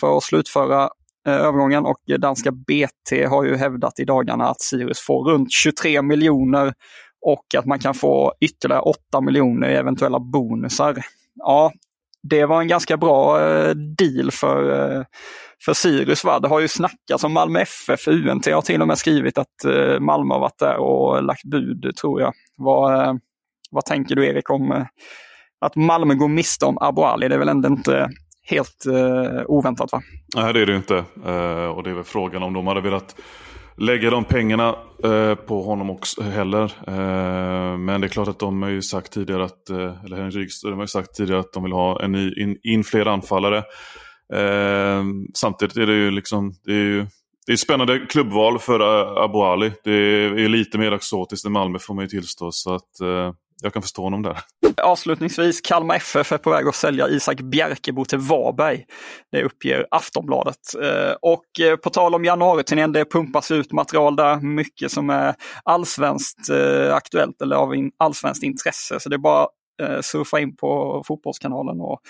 för 0.00 0.16
att 0.16 0.22
slutföra 0.22 0.82
eh, 1.28 1.34
övergången 1.34 1.84
och 1.84 2.00
danska 2.18 2.52
BT 2.52 3.24
har 3.28 3.44
ju 3.44 3.56
hävdat 3.56 3.98
i 3.98 4.04
dagarna 4.04 4.48
att 4.48 4.60
Sirius 4.60 5.00
får 5.00 5.30
runt 5.30 5.52
23 5.52 6.02
miljoner 6.02 6.72
och 7.26 7.44
att 7.58 7.66
man 7.66 7.78
kan 7.78 7.94
få 7.94 8.32
ytterligare 8.40 8.82
8 8.82 9.20
miljoner 9.20 9.68
i 9.68 9.74
eventuella 9.74 10.20
bonusar. 10.20 10.96
Ja, 11.34 11.72
det 12.28 12.46
var 12.46 12.60
en 12.60 12.68
ganska 12.68 12.96
bra 12.96 13.40
eh, 13.40 13.74
deal 13.74 14.30
för, 14.30 14.92
eh, 14.96 15.04
för 15.64 15.74
Sirius. 15.74 16.24
Va? 16.24 16.38
Det 16.38 16.48
har 16.48 16.60
ju 16.60 16.68
snackats 16.68 17.24
om 17.24 17.32
Malmö 17.32 17.60
FF, 17.60 18.08
UNT 18.08 18.46
har 18.46 18.62
till 18.62 18.82
och 18.82 18.88
med 18.88 18.98
skrivit 18.98 19.38
att 19.38 19.64
eh, 19.64 20.00
Malmö 20.00 20.34
har 20.34 20.40
varit 20.40 20.58
där 20.58 20.76
och 20.76 21.22
lagt 21.22 21.44
bud 21.44 21.96
tror 22.00 22.20
jag. 22.20 22.32
Vad, 22.56 23.20
vad 23.74 23.84
tänker 23.84 24.14
du 24.14 24.26
Erik 24.26 24.50
om 24.50 24.72
eh, 24.72 24.86
att 25.60 25.76
Malmö 25.76 26.14
går 26.14 26.28
miste 26.28 26.66
om 26.66 26.78
Abu 26.80 27.02
Ali? 27.02 27.28
Det 27.28 27.34
är 27.34 27.38
väl 27.38 27.48
ändå 27.48 27.68
inte 27.68 28.10
helt 28.46 28.84
uh, 28.86 29.42
oväntat 29.46 29.92
va? 29.92 30.02
Nej 30.36 30.52
det 30.52 30.60
är 30.60 30.66
det 30.66 30.76
inte. 30.76 30.94
Uh, 31.26 31.66
och 31.66 31.82
det 31.82 31.90
är 31.90 31.94
väl 31.94 32.04
frågan 32.04 32.42
om 32.42 32.52
de 32.52 32.66
hade 32.66 32.80
velat 32.80 33.16
lägga 33.76 34.10
de 34.10 34.24
pengarna 34.24 34.76
uh, 35.04 35.34
på 35.34 35.62
honom 35.62 35.90
också 35.90 36.22
heller. 36.22 36.72
men 37.76 38.00
det 38.00 38.06
är 38.06 38.08
klart 38.08 38.28
att 38.28 38.38
de 38.38 38.62
har 38.62 38.70
ju 38.70 38.82
sagt 38.82 39.12
tidigare 39.12 39.44
att, 39.44 39.70
eller 39.70 40.16
Henrik 40.16 40.34
Rydström 40.34 40.74
har 40.74 40.82
ju 40.82 40.88
sagt 40.88 41.14
tidigare 41.14 41.40
att 41.40 41.52
de 41.52 41.62
vill 41.62 41.72
ha 41.72 42.02
en 42.02 42.12
ny, 42.12 42.32
in, 42.32 42.58
in 42.62 42.84
fler 42.84 43.06
anfallare. 43.06 43.62
samtidigt 45.34 45.76
är 45.76 45.86
det 45.86 45.94
ju 45.94 46.10
liksom, 46.10 46.52
det 46.64 46.72
är 46.72 46.84
ju 46.84 47.06
det 47.46 47.52
är 47.52 47.56
spännande 47.56 47.98
klubbval 47.98 48.58
för 48.58 48.80
Abu 49.24 49.38
Ali. 49.38 49.72
Det 49.84 49.92
är 49.92 50.48
lite 50.48 50.78
mer 50.78 50.92
exotiskt 50.92 51.46
än 51.46 51.52
Malmö 51.52 51.78
får 51.78 51.94
man 51.94 52.04
ju 52.04 52.08
tillstå. 52.08 52.52
Så 52.52 52.74
att, 52.74 53.00
jag 53.64 53.72
kan 53.72 53.82
förstå 53.82 54.02
honom 54.02 54.22
där. 54.22 54.38
Avslutningsvis, 54.82 55.60
Kalmar 55.60 55.96
FF 55.96 56.32
är 56.32 56.38
på 56.38 56.50
väg 56.50 56.68
att 56.68 56.74
sälja 56.74 57.08
Isak 57.08 57.40
Bjerkebo 57.40 58.04
till 58.04 58.18
Varberg. 58.18 58.84
Det 59.32 59.42
uppger 59.42 59.86
Aftonbladet. 59.90 60.74
Eh, 60.82 61.14
och 61.22 61.60
eh, 61.60 61.76
på 61.76 61.90
tal 61.90 62.14
om 62.14 62.24
januariturnén, 62.24 62.92
det 62.92 63.04
pumpas 63.04 63.50
ut 63.50 63.72
material 63.72 64.16
där, 64.16 64.36
mycket 64.40 64.90
som 64.92 65.10
är 65.10 65.34
allsvenskt 65.64 66.50
eh, 66.50 66.94
aktuellt 66.94 67.42
eller 67.42 67.56
av 67.56 67.72
allsvenskt 67.98 68.44
intresse. 68.44 69.00
Så 69.00 69.08
det 69.08 69.16
är 69.16 69.18
bara 69.18 69.46
Eh, 69.82 70.00
surfa 70.00 70.40
in 70.40 70.56
på 70.56 71.02
Fotbollskanalen 71.06 71.80
och 71.80 72.00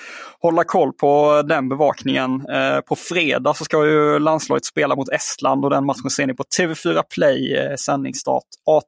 hålla 0.40 0.64
koll 0.64 0.92
på 0.92 1.42
den 1.48 1.68
bevakningen. 1.68 2.46
Eh, 2.48 2.80
på 2.80 2.96
fredag 2.96 3.54
så 3.54 3.64
ska 3.64 3.86
ju 3.86 4.18
landslaget 4.18 4.64
spela 4.64 4.96
mot 4.96 5.08
Estland 5.08 5.64
och 5.64 5.70
den 5.70 5.86
matchen 5.86 6.10
ser 6.10 6.26
ni 6.26 6.34
på 6.34 6.44
TV4 6.58 7.02
Play, 7.14 7.54
eh, 7.56 7.76
sändningsstart 7.76 8.44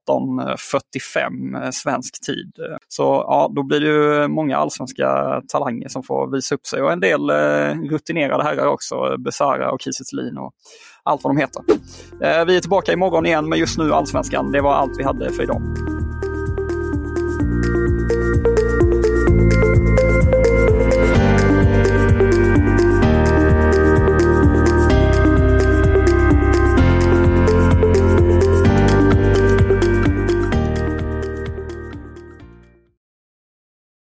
18.45 0.08 1.72
svensk 1.72 2.26
tid. 2.26 2.52
Så 2.88 3.02
ja, 3.02 3.52
då 3.56 3.62
blir 3.62 3.80
det 3.80 3.86
ju 3.86 4.28
många 4.28 4.56
allsvenska 4.56 5.40
talanger 5.48 5.88
som 5.88 6.02
får 6.02 6.32
visa 6.32 6.54
upp 6.54 6.66
sig 6.66 6.82
och 6.82 6.92
en 6.92 7.00
del 7.00 7.30
rutinerade 7.90 8.44
herrar 8.44 8.66
också, 8.66 9.16
Besara 9.18 9.70
och 9.70 9.80
Kiese 9.80 10.02
och 10.38 10.52
allt 11.02 11.24
vad 11.24 11.36
de 11.36 11.40
heter. 11.40 11.62
Vi 12.44 12.56
är 12.56 12.60
tillbaka 12.60 12.92
imorgon 12.92 13.26
igen, 13.26 13.48
med 13.48 13.58
just 13.58 13.78
nu 13.78 13.92
Allsvenskan. 13.92 14.52
Det 14.52 14.60
var 14.60 14.74
allt 14.74 14.98
vi 14.98 15.04
hade 15.04 15.32
för 15.32 15.42
idag. 15.42 15.62